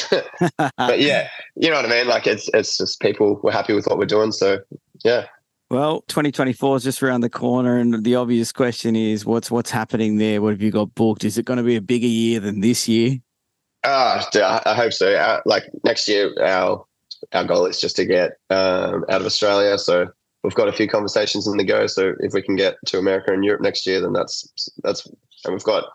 but 0.78 1.00
yeah, 1.00 1.30
you 1.56 1.70
know 1.70 1.76
what 1.76 1.86
I 1.86 1.90
mean? 1.90 2.08
Like 2.08 2.26
it's 2.26 2.50
it's 2.54 2.78
just 2.78 3.00
people 3.00 3.40
were 3.44 3.52
happy 3.52 3.74
with 3.74 3.86
what 3.86 4.00
we're 4.00 4.06
doing. 4.06 4.32
So 4.32 4.60
yeah. 5.04 5.28
Well, 5.70 6.02
2024 6.08 6.78
is 6.78 6.84
just 6.84 7.04
around 7.04 7.22
the 7.22 7.30
corner, 7.30 7.78
and 7.78 8.04
the 8.04 8.16
obvious 8.16 8.52
question 8.52 8.96
is, 8.96 9.26
what's 9.26 9.52
what's 9.52 9.72
happening 9.72 10.18
there? 10.18 10.42
What 10.42 10.54
have 10.54 10.62
you 10.62 10.72
got 10.72 10.96
booked? 10.96 11.24
Is 11.24 11.38
it 11.38 11.46
going 11.46 11.58
to 11.58 11.64
be 11.64 11.76
a 11.76 11.82
bigger 11.82 12.08
year 12.08 12.40
than 12.40 12.60
this 12.60 12.88
year? 12.88 13.20
Ah, 13.84 14.28
uh, 14.36 14.62
I 14.66 14.76
hope 14.76 14.94
so. 14.94 15.14
Uh, 15.14 15.42
like 15.46 15.64
next 15.84 16.08
year, 16.08 16.34
our 16.42 16.86
our 17.34 17.44
goal 17.44 17.66
is 17.66 17.80
just 17.80 17.96
to 17.98 18.06
get 18.06 18.32
um, 18.50 19.06
out 19.10 19.22
of 19.22 19.26
Australia. 19.26 19.78
So 19.78 20.08
we've 20.44 20.56
got 20.56 20.68
a 20.68 20.74
few 20.74 20.88
conversations 20.88 21.48
in 21.48 21.58
the 21.58 21.64
go. 21.64 21.88
So 21.88 22.14
if 22.20 22.34
we 22.34 22.42
can 22.42 22.56
get 22.56 22.76
to 22.88 22.98
America 22.98 23.34
and 23.34 23.44
Europe 23.44 23.62
next 23.62 23.86
year, 23.86 24.02
then 24.02 24.14
that's 24.14 24.70
that's 24.84 25.08
and 25.46 25.54
we've 25.54 25.64
got 25.64 25.86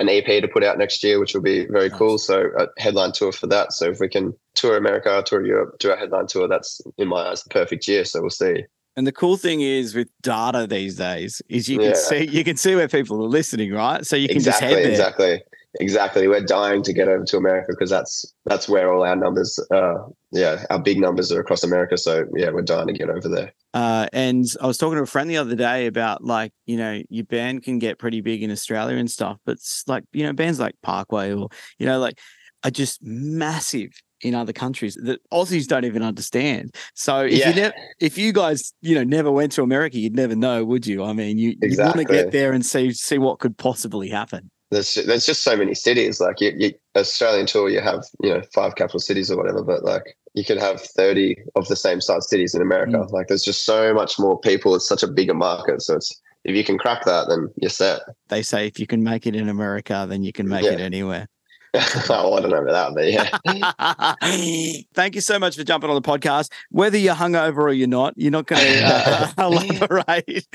an 0.00 0.08
EP 0.08 0.26
to 0.26 0.48
put 0.48 0.64
out 0.64 0.78
next 0.78 1.02
year, 1.04 1.20
which 1.20 1.34
will 1.34 1.42
be 1.42 1.66
very 1.66 1.88
nice. 1.88 1.98
cool. 1.98 2.18
So 2.18 2.50
a 2.58 2.66
headline 2.78 3.12
tour 3.12 3.32
for 3.32 3.46
that. 3.48 3.72
So 3.72 3.90
if 3.90 4.00
we 4.00 4.08
can 4.08 4.34
tour 4.54 4.76
America, 4.76 5.22
tour 5.24 5.44
Europe, 5.44 5.76
do 5.78 5.92
a 5.92 5.96
headline 5.96 6.26
tour, 6.26 6.48
that's 6.48 6.80
in 6.98 7.08
my 7.08 7.28
eyes 7.28 7.42
the 7.42 7.50
perfect 7.50 7.86
year. 7.86 8.04
So 8.04 8.20
we'll 8.20 8.30
see. 8.30 8.64
And 8.96 9.06
the 9.06 9.12
cool 9.12 9.36
thing 9.36 9.60
is 9.60 9.94
with 9.94 10.08
data 10.22 10.68
these 10.68 10.96
days 10.96 11.42
is 11.48 11.68
you 11.68 11.78
can 11.78 11.88
yeah. 11.88 11.94
see 11.94 12.28
you 12.28 12.44
can 12.44 12.56
see 12.56 12.76
where 12.76 12.88
people 12.88 13.24
are 13.24 13.28
listening, 13.28 13.72
right? 13.72 14.06
So 14.06 14.14
you 14.14 14.28
can 14.28 14.36
exactly, 14.36 14.68
just 14.68 14.76
head 14.76 14.84
there. 14.84 14.90
Exactly. 14.90 15.42
Exactly. 15.80 16.28
We're 16.28 16.40
dying 16.40 16.82
to 16.84 16.92
get 16.92 17.08
over 17.08 17.24
to 17.24 17.36
America 17.36 17.68
because 17.70 17.90
that's 17.90 18.32
that's 18.44 18.68
where 18.68 18.92
all 18.92 19.02
our 19.02 19.16
numbers 19.16 19.58
uh 19.72 19.94
yeah, 20.30 20.64
our 20.70 20.80
big 20.80 21.00
numbers 21.00 21.30
are 21.32 21.40
across 21.40 21.62
America. 21.62 21.96
So 21.96 22.24
yeah, 22.34 22.50
we're 22.50 22.62
dying 22.62 22.88
to 22.88 22.92
get 22.92 23.10
over 23.10 23.28
there. 23.28 23.52
Uh, 23.72 24.08
and 24.12 24.46
I 24.60 24.66
was 24.66 24.78
talking 24.78 24.96
to 24.96 25.02
a 25.02 25.06
friend 25.06 25.28
the 25.28 25.36
other 25.36 25.56
day 25.56 25.86
about 25.86 26.22
like, 26.24 26.52
you 26.66 26.76
know, 26.76 27.02
your 27.08 27.24
band 27.24 27.62
can 27.62 27.78
get 27.78 27.98
pretty 27.98 28.20
big 28.20 28.42
in 28.42 28.50
Australia 28.50 28.96
and 28.96 29.10
stuff, 29.10 29.38
but 29.44 29.52
it's 29.52 29.84
like, 29.86 30.04
you 30.12 30.24
know, 30.24 30.32
bands 30.32 30.60
like 30.60 30.74
Parkway 30.82 31.32
or, 31.32 31.48
you 31.78 31.86
know, 31.86 31.98
like 31.98 32.18
are 32.64 32.70
just 32.70 33.02
massive 33.02 33.90
in 34.22 34.34
other 34.34 34.52
countries 34.52 34.98
that 35.02 35.20
Aussies 35.32 35.66
don't 35.66 35.84
even 35.84 36.02
understand. 36.02 36.74
So 36.94 37.20
if 37.20 37.38
yeah. 37.38 37.48
you 37.48 37.54
ne- 37.54 37.72
if 38.00 38.16
you 38.18 38.32
guys 38.32 38.72
you 38.80 38.94
know 38.94 39.04
never 39.04 39.30
went 39.30 39.52
to 39.52 39.62
America, 39.62 39.98
you'd 39.98 40.16
never 40.16 40.34
know, 40.34 40.64
would 40.64 40.86
you? 40.86 41.04
I 41.04 41.12
mean, 41.12 41.38
you, 41.38 41.50
exactly. 41.62 41.76
you 41.76 41.84
want 41.84 42.08
to 42.08 42.24
get 42.24 42.32
there 42.32 42.52
and 42.52 42.64
see 42.64 42.92
see 42.92 43.18
what 43.18 43.38
could 43.38 43.56
possibly 43.56 44.08
happen. 44.08 44.50
There's 44.70 44.94
there's 44.94 45.26
just 45.26 45.42
so 45.42 45.56
many 45.56 45.74
cities. 45.74 46.20
Like 46.20 46.40
you, 46.40 46.52
you, 46.56 46.72
Australian 46.96 47.46
tour, 47.46 47.68
you 47.68 47.80
have 47.80 48.04
you 48.22 48.30
know 48.30 48.42
five 48.52 48.74
capital 48.76 49.00
cities 49.00 49.30
or 49.30 49.36
whatever, 49.36 49.62
but 49.62 49.84
like 49.84 50.16
you 50.34 50.44
could 50.44 50.58
have 50.58 50.80
30 50.80 51.36
of 51.54 51.68
the 51.68 51.76
same 51.76 52.00
size 52.00 52.28
cities 52.28 52.54
in 52.54 52.62
America. 52.62 52.98
Mm. 52.98 53.10
Like 53.12 53.28
there's 53.28 53.44
just 53.44 53.64
so 53.64 53.94
much 53.94 54.18
more 54.18 54.38
people. 54.40 54.74
It's 54.74 54.88
such 54.88 55.02
a 55.02 55.08
bigger 55.08 55.34
market. 55.34 55.82
So 55.82 55.96
it's 55.96 56.20
if 56.44 56.54
you 56.54 56.64
can 56.64 56.76
crack 56.76 57.04
that, 57.04 57.28
then 57.28 57.48
you're 57.56 57.70
set. 57.70 58.00
They 58.28 58.42
say 58.42 58.66
if 58.66 58.78
you 58.78 58.86
can 58.86 59.02
make 59.02 59.26
it 59.26 59.34
in 59.34 59.48
America, 59.48 60.06
then 60.08 60.22
you 60.22 60.32
can 60.32 60.48
make 60.48 60.64
yeah. 60.64 60.72
it 60.72 60.80
anywhere. 60.80 61.28
Oh, 61.74 62.34
I 62.36 62.40
don't 62.40 62.50
know 62.50 62.62
about 62.62 62.94
that, 62.94 62.94
but 62.94 63.10
yeah. 63.10 64.84
Thank 64.94 65.14
you 65.14 65.20
so 65.20 65.38
much 65.38 65.56
for 65.56 65.64
jumping 65.64 65.90
on 65.90 65.96
the 65.96 66.02
podcast. 66.02 66.50
Whether 66.70 66.98
you're 66.98 67.14
hungover 67.14 67.58
or 67.58 67.72
you're 67.72 67.88
not, 67.88 68.14
you're 68.16 68.30
not 68.30 68.46
going 68.46 68.62
to 68.62 68.82
uh, 68.84 69.32
elaborate. 69.38 70.46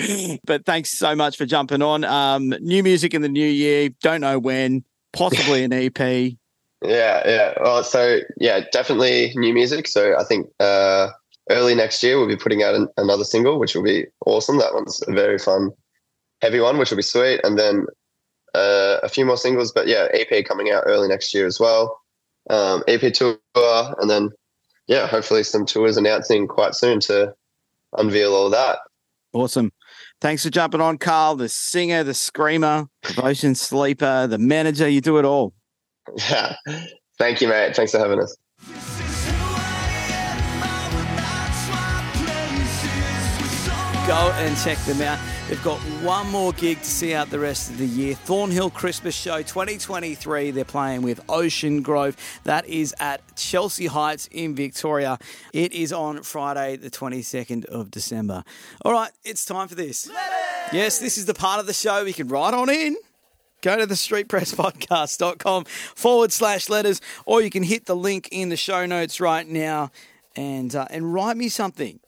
but 0.45 0.65
thanks 0.65 0.97
so 0.97 1.15
much 1.15 1.37
for 1.37 1.45
jumping 1.45 1.81
on. 1.81 2.03
Um, 2.03 2.49
new 2.61 2.83
music 2.83 3.13
in 3.13 3.21
the 3.21 3.29
new 3.29 3.47
year. 3.47 3.89
Don't 4.01 4.21
know 4.21 4.39
when. 4.39 4.83
Possibly 5.11 5.63
an 5.63 5.73
EP. 5.73 5.97
Yeah, 6.81 7.27
yeah. 7.27 7.53
Well, 7.61 7.83
so 7.83 8.19
yeah, 8.37 8.61
definitely 8.71 9.33
new 9.35 9.53
music. 9.53 9.87
So 9.87 10.17
I 10.17 10.23
think 10.23 10.47
uh, 10.59 11.09
early 11.49 11.75
next 11.75 12.01
year 12.03 12.17
we'll 12.17 12.27
be 12.27 12.37
putting 12.37 12.63
out 12.63 12.75
an, 12.75 12.87
another 12.97 13.23
single, 13.23 13.59
which 13.59 13.75
will 13.75 13.83
be 13.83 14.05
awesome. 14.25 14.59
That 14.59 14.73
one's 14.73 15.01
a 15.07 15.11
very 15.11 15.39
fun, 15.39 15.71
heavy 16.41 16.59
one, 16.59 16.77
which 16.77 16.91
will 16.91 16.97
be 16.97 17.03
sweet. 17.03 17.41
And 17.43 17.57
then 17.57 17.85
uh, 18.55 18.97
a 19.03 19.09
few 19.09 19.25
more 19.25 19.37
singles, 19.37 19.71
but 19.71 19.87
yeah, 19.87 20.07
EP 20.13 20.45
coming 20.45 20.71
out 20.71 20.83
early 20.85 21.07
next 21.07 21.33
year 21.33 21.45
as 21.45 21.59
well. 21.59 21.99
Um, 22.49 22.83
EP 22.87 23.13
tour, 23.13 23.37
and 23.55 24.09
then 24.09 24.29
yeah, 24.87 25.07
hopefully 25.07 25.43
some 25.43 25.65
tours 25.65 25.97
announcing 25.97 26.47
quite 26.47 26.73
soon 26.73 26.99
to 27.01 27.33
unveil 27.97 28.33
all 28.33 28.49
that. 28.49 28.79
Awesome. 29.33 29.71
Thanks 30.21 30.43
for 30.43 30.49
jumping 30.49 30.81
on, 30.81 30.97
Karl, 30.97 31.35
the 31.35 31.47
singer, 31.47 32.03
the 32.03 32.13
screamer, 32.13 32.87
devotion 33.03 33.55
sleeper, 33.55 34.27
the 34.27 34.37
manager. 34.37 34.89
You 34.89 35.01
do 35.01 35.17
it 35.17 35.25
all. 35.25 35.53
Yeah. 36.29 36.55
Thank 37.19 37.41
you, 37.41 37.47
mate. 37.47 37.75
Thanks 37.75 37.91
for 37.91 37.99
having 37.99 38.19
us. 38.19 38.35
Go 44.07 44.31
and 44.37 44.57
check 44.57 44.79
them 44.85 45.01
out. 45.01 45.19
They've 45.49 45.63
got 45.63 45.79
one 46.03 46.29
more 46.29 46.53
gig 46.53 46.77
to 46.77 46.85
see 46.85 47.15
out 47.15 47.31
the 47.31 47.39
rest 47.39 47.71
of 47.71 47.79
the 47.79 47.87
year. 47.87 48.13
Thornhill 48.13 48.69
Christmas 48.69 49.15
Show 49.15 49.41
2023. 49.41 50.51
They're 50.51 50.63
playing 50.63 51.01
with 51.01 51.19
Ocean 51.27 51.81
Grove. 51.81 52.15
That 52.43 52.67
is 52.67 52.93
at 52.99 53.35
Chelsea 53.35 53.87
Heights 53.87 54.29
in 54.31 54.53
Victoria. 54.53 55.17
It 55.51 55.73
is 55.73 55.91
on 55.91 56.21
Friday, 56.21 56.75
the 56.75 56.91
22nd 56.91 57.65
of 57.65 57.89
December. 57.89 58.43
All 58.85 58.91
right, 58.91 59.11
it's 59.23 59.43
time 59.43 59.67
for 59.67 59.73
this. 59.73 60.07
Yes, 60.71 60.99
this 60.99 61.17
is 61.17 61.25
the 61.25 61.33
part 61.33 61.59
of 61.59 61.65
the 61.65 61.73
show 61.73 62.03
we 62.05 62.13
can 62.13 62.27
write 62.27 62.53
on 62.53 62.69
in 62.69 62.95
go 63.63 63.75
to 63.75 63.87
the 63.87 63.95
streetpresspodcast.com 63.95 65.65
forward 65.65 66.31
slash 66.31 66.69
letters, 66.69 67.01
or 67.25 67.41
you 67.41 67.49
can 67.49 67.63
hit 67.63 67.87
the 67.87 67.95
link 67.95 68.29
in 68.31 68.49
the 68.49 68.55
show 68.55 68.85
notes 68.85 69.19
right 69.19 69.47
now 69.47 69.89
and 70.35 70.75
uh, 70.75 70.85
and 70.91 71.11
write 71.11 71.37
me 71.37 71.49
something. 71.49 71.99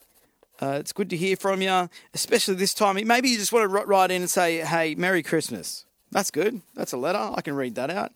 Uh, 0.61 0.77
it's 0.79 0.93
good 0.93 1.09
to 1.09 1.17
hear 1.17 1.35
from 1.35 1.61
you, 1.61 1.89
especially 2.13 2.53
this 2.53 2.73
time. 2.73 2.95
Maybe 3.07 3.29
you 3.29 3.37
just 3.37 3.51
want 3.51 3.63
to 3.63 3.67
write 3.67 4.11
in 4.11 4.21
and 4.21 4.29
say, 4.29 4.57
"Hey, 4.59 4.95
Merry 4.95 5.23
Christmas." 5.23 5.85
That's 6.11 6.29
good. 6.29 6.61
That's 6.75 6.91
a 6.91 6.97
letter. 6.97 7.31
I 7.35 7.41
can 7.41 7.55
read 7.55 7.75
that 7.75 7.89
out. 7.89 8.11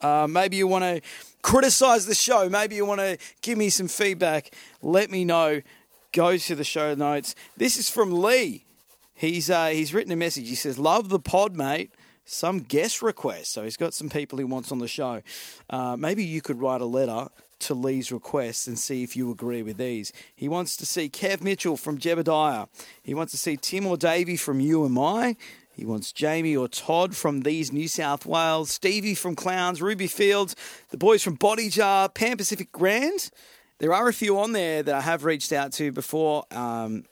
Uh, 0.00 0.26
maybe 0.28 0.56
you 0.56 0.66
want 0.66 0.84
to 0.84 1.00
criticize 1.42 2.06
the 2.06 2.14
show. 2.14 2.48
Maybe 2.48 2.76
you 2.76 2.84
want 2.84 3.00
to 3.00 3.18
give 3.42 3.58
me 3.58 3.70
some 3.70 3.88
feedback. 3.88 4.54
Let 4.82 5.10
me 5.10 5.24
know. 5.24 5.62
Go 6.12 6.36
to 6.36 6.54
the 6.54 6.64
show 6.64 6.94
notes. 6.94 7.34
This 7.56 7.76
is 7.76 7.90
from 7.90 8.12
Lee. 8.12 8.64
He's 9.14 9.50
uh, 9.50 9.68
he's 9.68 9.92
written 9.92 10.12
a 10.12 10.16
message. 10.16 10.48
He 10.48 10.54
says, 10.54 10.78
"Love 10.78 11.08
the 11.08 11.18
pod, 11.18 11.54
mate." 11.54 11.90
some 12.30 12.60
guest 12.60 13.00
requests. 13.00 13.48
So 13.48 13.64
he's 13.64 13.78
got 13.78 13.94
some 13.94 14.10
people 14.10 14.38
he 14.38 14.44
wants 14.44 14.70
on 14.70 14.78
the 14.78 14.88
show. 14.88 15.22
Uh, 15.70 15.96
maybe 15.96 16.22
you 16.22 16.42
could 16.42 16.60
write 16.60 16.82
a 16.82 16.86
letter 16.86 17.28
to 17.60 17.74
Lee's 17.74 18.12
requests 18.12 18.66
and 18.66 18.78
see 18.78 19.02
if 19.02 19.16
you 19.16 19.30
agree 19.30 19.62
with 19.62 19.76
these. 19.76 20.12
He 20.34 20.48
wants 20.48 20.76
to 20.76 20.86
see 20.86 21.08
Kev 21.08 21.40
Mitchell 21.42 21.76
from 21.76 21.98
Jebediah. 21.98 22.68
He 23.02 23.14
wants 23.14 23.32
to 23.32 23.38
see 23.38 23.56
Tim 23.56 23.86
or 23.86 23.96
Davey 23.96 24.36
from 24.36 24.60
You 24.60 24.84
Am 24.84 24.98
I. 24.98 25.36
He 25.72 25.84
wants 25.84 26.10
Jamie 26.10 26.56
or 26.56 26.66
Todd 26.66 27.14
from 27.14 27.42
These 27.42 27.72
New 27.72 27.86
South 27.86 28.26
Whales, 28.26 28.70
Stevie 28.70 29.14
from 29.14 29.36
Clowns, 29.36 29.80
Ruby 29.80 30.08
Fields, 30.08 30.56
the 30.90 30.96
boys 30.96 31.22
from 31.22 31.34
Body 31.34 31.68
Jar, 31.68 32.08
Pan 32.08 32.36
Pacific 32.36 32.72
Grand. 32.72 33.30
There 33.78 33.94
are 33.94 34.08
a 34.08 34.12
few 34.12 34.40
on 34.40 34.52
there 34.52 34.82
that 34.82 34.92
I 34.92 35.00
have 35.02 35.24
reached 35.24 35.52
out 35.52 35.72
to 35.74 35.92
before. 35.92 36.44
Um, 36.50 37.04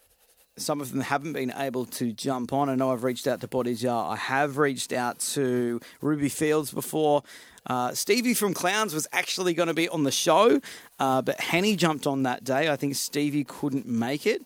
some 0.57 0.81
of 0.81 0.91
them 0.91 1.01
haven't 1.01 1.35
been 1.35 1.53
able 1.57 1.85
to 1.85 2.13
jump 2.13 2.53
on. 2.53 2.69
I 2.69 2.75
know 2.75 2.91
I've 2.91 3.05
reached 3.05 3.29
out 3.29 3.41
to 3.43 3.49
Body 3.49 3.75
Jar. 3.75 4.13
I 4.13 4.17
have 4.17 4.59
reached 4.59 4.93
out 4.93 5.21
to 5.21 5.81
Ruby 6.01 6.29
Fields 6.29 6.73
before. 6.73 7.23
Uh, 7.67 7.93
Stevie 7.93 8.35
from 8.35 8.55
Clowns 8.55 8.95
was 8.95 9.09
actually 9.13 9.55
going 9.55 9.67
to 9.69 9.75
be 9.75 9.89
on 9.89 10.05
the 10.05 10.13
show, 10.13 10.61
uh, 10.99 11.23
but 11.23 11.41
Henny 11.41 11.75
jumped 11.77 12.07
on 12.07 12.23
that 12.23 12.45
day. 12.45 12.69
I 12.71 12.77
think 12.77 12.95
Stevie 12.95 13.45
couldn't 13.45 13.87
make 13.87 14.27
it. 14.27 14.43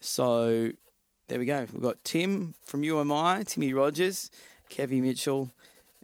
So 0.00 0.72
there 1.28 1.38
we 1.38 1.46
go. 1.46 1.66
We've 1.72 1.82
got 1.82 2.02
Tim 2.04 2.54
from 2.64 2.82
You 2.82 3.00
Am 3.00 3.12
I, 3.12 3.44
Timmy 3.44 3.72
Rogers, 3.72 4.30
Kevy 4.70 5.00
Mitchell, 5.00 5.50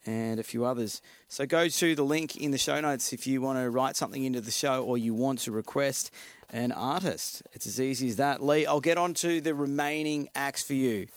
and 0.06 0.40
a 0.40 0.42
few 0.42 0.64
others. 0.64 1.02
So 1.28 1.44
go 1.44 1.68
to 1.68 1.94
the 1.94 2.04
link 2.04 2.36
in 2.36 2.52
the 2.52 2.58
show 2.58 2.80
notes 2.80 3.12
if 3.12 3.26
you 3.26 3.42
want 3.42 3.58
to 3.58 3.68
write 3.68 3.96
something 3.96 4.24
into 4.24 4.40
the 4.40 4.50
show 4.50 4.82
or 4.82 4.96
you 4.96 5.12
want 5.12 5.40
to 5.40 5.52
request 5.52 6.10
an 6.50 6.72
artist. 6.72 7.42
It's 7.52 7.66
as 7.66 7.80
easy 7.80 8.08
as 8.08 8.16
that. 8.16 8.42
Lee, 8.42 8.64
I'll 8.64 8.80
get 8.80 8.96
on 8.96 9.14
to 9.14 9.40
the 9.40 9.54
remaining 9.54 10.28
acts 10.34 10.62
for 10.62 10.74
you, 10.74 11.08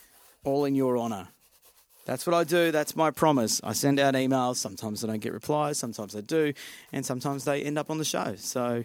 all 0.44 0.66
in 0.66 0.76
your 0.76 0.98
honour. 0.98 1.30
That's 2.06 2.28
what 2.28 2.34
I 2.34 2.44
do. 2.44 2.72
That's 2.72 2.96
my 2.96 3.12
promise. 3.12 3.62
I 3.64 3.74
send 3.74 4.00
out 4.00 4.14
emails. 4.14 4.58
Sometimes 4.58 5.04
I 5.04 5.08
don't 5.08 5.20
get 5.20 5.34
replies. 5.34 5.78
Sometimes 5.78 6.16
I 6.16 6.22
do. 6.22 6.54
And 6.92 7.06
sometimes 7.06 7.46
they 7.46 7.64
end 7.64 7.78
up 7.78 7.90
on 7.90 7.98
the 7.98 8.06
show. 8.06 8.36
So, 8.38 8.84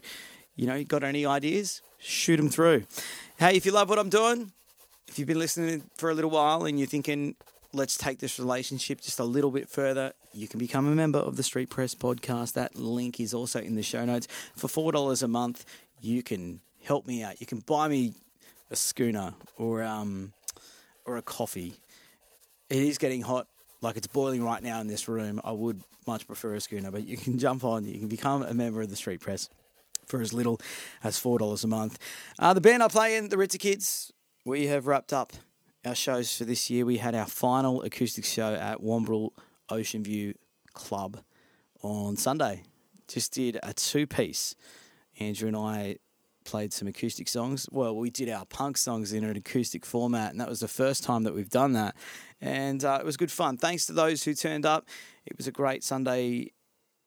you 0.55 0.67
know, 0.67 0.75
you 0.75 0.85
got 0.85 1.03
any 1.03 1.27
ideas? 1.27 1.83
Shoot 1.99 2.37
them 2.37 2.49
through. 2.49 2.85
Hey, 3.39 3.57
if 3.57 3.67
you 3.67 3.73
love 3.73 3.89
what 3.89 3.99
I'm 3.99 4.09
doing, 4.09 4.53
if 5.09 5.19
you've 5.19 5.27
been 5.27 5.39
listening 5.39 5.85
for 5.97 6.11
a 6.11 6.15
little 6.15 6.31
while 6.31 6.65
and 6.65 6.79
you're 6.79 6.87
thinking, 6.87 7.35
let's 7.73 7.99
take 7.99 8.19
this 8.19 8.39
relationship 8.39 9.01
just 9.01 9.19
a 9.19 9.25
little 9.25 9.51
bit 9.51 9.69
further, 9.69 10.13
you 10.33 10.47
can 10.47 10.61
become 10.61 10.87
a 10.87 10.95
member 10.95 11.19
of 11.19 11.37
the 11.37 11.43
Street 11.43 11.71
Press 11.71 11.95
podcast. 11.95 12.53
That 12.53 12.77
link 12.77 13.19
is 13.19 13.35
also 13.35 13.61
in 13.61 13.75
the 13.75 13.83
show 13.83 14.05
notes. 14.05 14.29
For 14.55 14.69
$4 14.69 15.23
a 15.23 15.29
month, 15.29 15.65
you 16.01 16.23
can 16.23 16.61
help 16.85 17.07
me 17.07 17.23
out. 17.23 17.41
You 17.41 17.47
can 17.47 17.59
buy 17.61 17.89
me 17.89 18.15
a 18.71 18.77
schooner 18.77 19.35
or 19.57 19.83
um, 19.83 20.33
or 21.05 21.17
a 21.17 21.23
coffee. 21.23 21.75
It 22.71 22.83
is 22.83 22.99
getting 22.99 23.23
hot, 23.23 23.47
like 23.81 23.97
it's 23.97 24.07
boiling 24.07 24.45
right 24.45 24.63
now 24.63 24.81
in 24.81 24.87
this 24.89 25.09
room. 25.09 25.41
I 25.43 25.53
would 25.53 25.83
much 26.07 26.27
prefer 26.27 26.55
a 26.55 26.61
schooner, 26.61 26.91
but 26.91 27.07
you 27.07 27.17
can 27.17 27.39
jump 27.47 27.65
on. 27.65 27.85
You 27.85 27.99
can 27.99 28.09
become 28.09 28.43
a 28.43 28.55
member 28.55 28.83
of 28.83 28.91
the 28.91 28.97
Street 28.97 29.21
Press 29.21 29.49
for 30.07 30.21
as 30.21 30.33
little 30.33 30.61
as 31.05 31.19
four 31.19 31.39
dollars 31.39 31.65
a 31.65 31.69
month. 31.69 31.99
Uh, 32.39 32.53
the 32.53 32.61
band 32.61 32.83
I 32.83 32.89
play 32.89 33.17
in, 33.17 33.29
the 33.29 33.37
Ritzer 33.37 33.59
Kids, 33.59 34.13
we 34.45 34.67
have 34.67 34.87
wrapped 34.87 35.13
up 35.13 35.33
our 35.85 35.95
shows 35.95 36.37
for 36.37 36.45
this 36.45 36.71
year. 36.71 36.85
We 36.85 36.99
had 36.99 37.15
our 37.15 37.27
final 37.27 37.83
acoustic 37.83 38.25
show 38.25 38.55
at 38.55 38.81
Wombrel 38.81 39.31
Ocean 39.71 40.03
View 40.03 40.35
Club 40.75 41.21
on 41.83 42.17
Sunday. 42.17 42.63
Just 43.07 43.33
did 43.33 43.59
a 43.63 43.73
two 43.73 44.07
piece. 44.07 44.55
Andrew 45.19 45.49
and 45.49 45.57
I 45.57 45.97
played 46.49 46.73
some 46.73 46.89
acoustic 46.89 47.29
songs. 47.29 47.69
Well, 47.71 47.95
we 47.95 48.09
did 48.09 48.31
our 48.31 48.47
punk 48.47 48.79
songs 48.79 49.13
in 49.13 49.23
an 49.23 49.37
acoustic 49.37 49.85
format, 49.85 50.31
and 50.31 50.41
that 50.41 50.49
was 50.49 50.61
the 50.61 50.69
first 50.69 51.05
time 51.05 51.25
that 51.25 51.35
we've 51.35 51.51
done 51.51 51.75
that. 51.75 51.95
And 52.41 52.83
uh, 52.83 52.97
it 53.01 53.05
was 53.05 53.19
good 53.19 53.31
fun. 53.31 53.59
Thanks 53.59 53.85
to 53.87 53.93
those 53.93 54.23
who 54.23 54.33
turned 54.33 54.65
up. 54.65 54.89
It 55.27 55.37
was 55.37 55.47
a 55.47 55.53
great 55.53 55.85
Sunday 55.85 56.53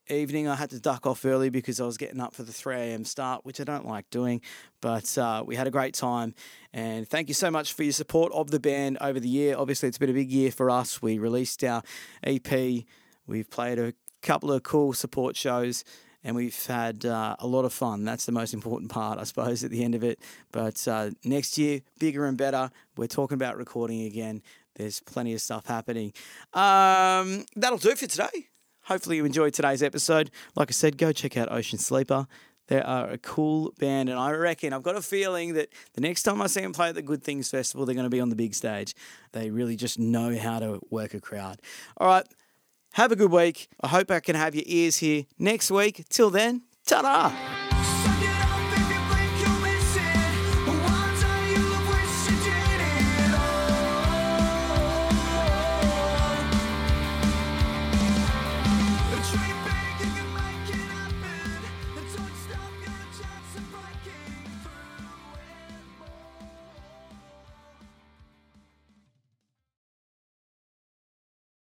evening. 0.10 0.48
I 0.48 0.54
had 0.54 0.70
to 0.70 0.80
duck 0.80 1.08
off 1.08 1.26
early 1.26 1.50
because 1.50 1.82
I 1.82 1.86
was 1.86 1.98
getting 1.98 2.20
up 2.22 2.36
for 2.36 2.44
the 2.44 2.54
3 2.54 2.76
a.m. 2.76 3.04
start, 3.04 3.44
which 3.44 3.60
I 3.60 3.64
don't 3.64 3.88
like 3.88 4.08
doing. 4.12 4.42
But 4.80 5.18
uh, 5.18 5.44
we 5.44 5.56
had 5.56 5.66
a 5.66 5.72
great 5.72 5.96
time. 5.96 6.36
And 6.72 7.10
thank 7.10 7.28
you 7.28 7.34
so 7.34 7.50
much 7.50 7.74
for 7.74 7.82
your 7.82 7.94
support 7.94 8.32
of 8.34 8.52
the 8.52 8.60
band 8.60 9.00
over 9.02 9.20
the 9.20 9.28
year. 9.28 9.56
Obviously, 9.58 9.90
it's 9.90 9.98
been 9.98 10.12
a 10.12 10.14
big 10.14 10.32
year 10.32 10.52
for 10.52 10.70
us. 10.70 11.02
We 11.02 11.18
released 11.18 11.64
our 11.64 11.82
EP, 12.24 12.84
we've 13.26 13.50
played 13.50 13.80
a 13.80 13.94
couple 14.22 14.52
of 14.52 14.62
cool 14.62 14.94
support 14.94 15.36
shows. 15.36 15.84
And 16.24 16.36
we've 16.36 16.66
had 16.66 17.06
uh, 17.06 17.36
a 17.40 17.48
lot 17.48 17.66
of 17.66 17.74
fun. 17.74 18.06
That's 18.06 18.26
the 18.26 18.32
most 18.32 18.54
important 18.54 18.92
part, 18.92 19.18
I 19.20 19.24
suppose, 19.24 19.64
at 19.64 19.72
the 19.72 19.84
end 19.84 19.96
of 19.96 20.04
it. 20.04 20.20
But 20.52 20.88
uh, 20.88 21.12
next 21.24 21.58
year, 21.58 21.82
bigger 22.00 22.26
and 22.26 22.38
better. 22.38 22.70
We're 22.96 23.08
talking 23.08 23.36
about 23.36 23.58
recording 23.58 24.04
again. 24.04 24.42
There's 24.76 25.00
plenty 25.00 25.34
of 25.34 25.42
stuff 25.42 25.66
happening. 25.66 26.14
Um, 26.54 27.46
that'll 27.56 27.78
do 27.78 27.96
for 27.96 28.08
today. 28.08 28.48
Hopefully, 28.84 29.18
you 29.18 29.26
enjoyed 29.26 29.54
today's 29.54 29.84
episode. 29.84 30.32
Like 30.56 30.70
I 30.70 30.74
said, 30.74 30.98
go 30.98 31.12
check 31.12 31.38
out 31.38 31.52
Ocean 31.52 31.80
Sleeper. 31.80 32.28
They 32.68 32.82
are 32.82 33.10
a 33.10 33.18
cool 33.18 33.74
band, 33.80 34.10
and 34.10 34.18
I 34.18 34.32
reckon 34.32 34.72
I've 34.72 34.84
got 34.84 34.96
a 34.96 35.02
feeling 35.02 35.56
that 35.56 35.70
the 35.94 36.02
next 36.02 36.24
time 36.24 36.42
I 36.42 36.48
see 36.48 36.62
them 36.62 36.72
play 36.72 36.90
at 36.90 36.96
the 36.96 37.02
Good 37.02 37.22
Things 37.22 37.50
Festival, 37.50 37.86
they're 37.86 37.96
going 37.96 38.06
to 38.06 38.10
be 38.10 38.22
on 38.22 38.30
the 38.30 38.36
big 38.36 38.54
stage. 38.56 38.96
They 39.34 39.50
really 39.50 39.76
just 39.76 40.00
know 40.00 40.38
how 40.38 40.60
to 40.60 40.80
work 40.90 41.14
a 41.14 41.20
crowd. 41.20 41.62
All 41.98 42.08
right, 42.08 42.26
have 42.94 43.12
a 43.12 43.16
good 43.16 43.32
week. 43.32 43.68
I 43.82 43.88
hope 43.88 44.12
I 44.12 44.20
can 44.20 44.36
have 44.36 44.56
your 44.56 44.66
ears 44.68 44.98
here 44.98 45.26
next 45.38 45.72
week. 45.72 46.06
Till 46.10 46.30
then, 46.30 46.64
ta 46.86 47.02
da! 47.02 47.71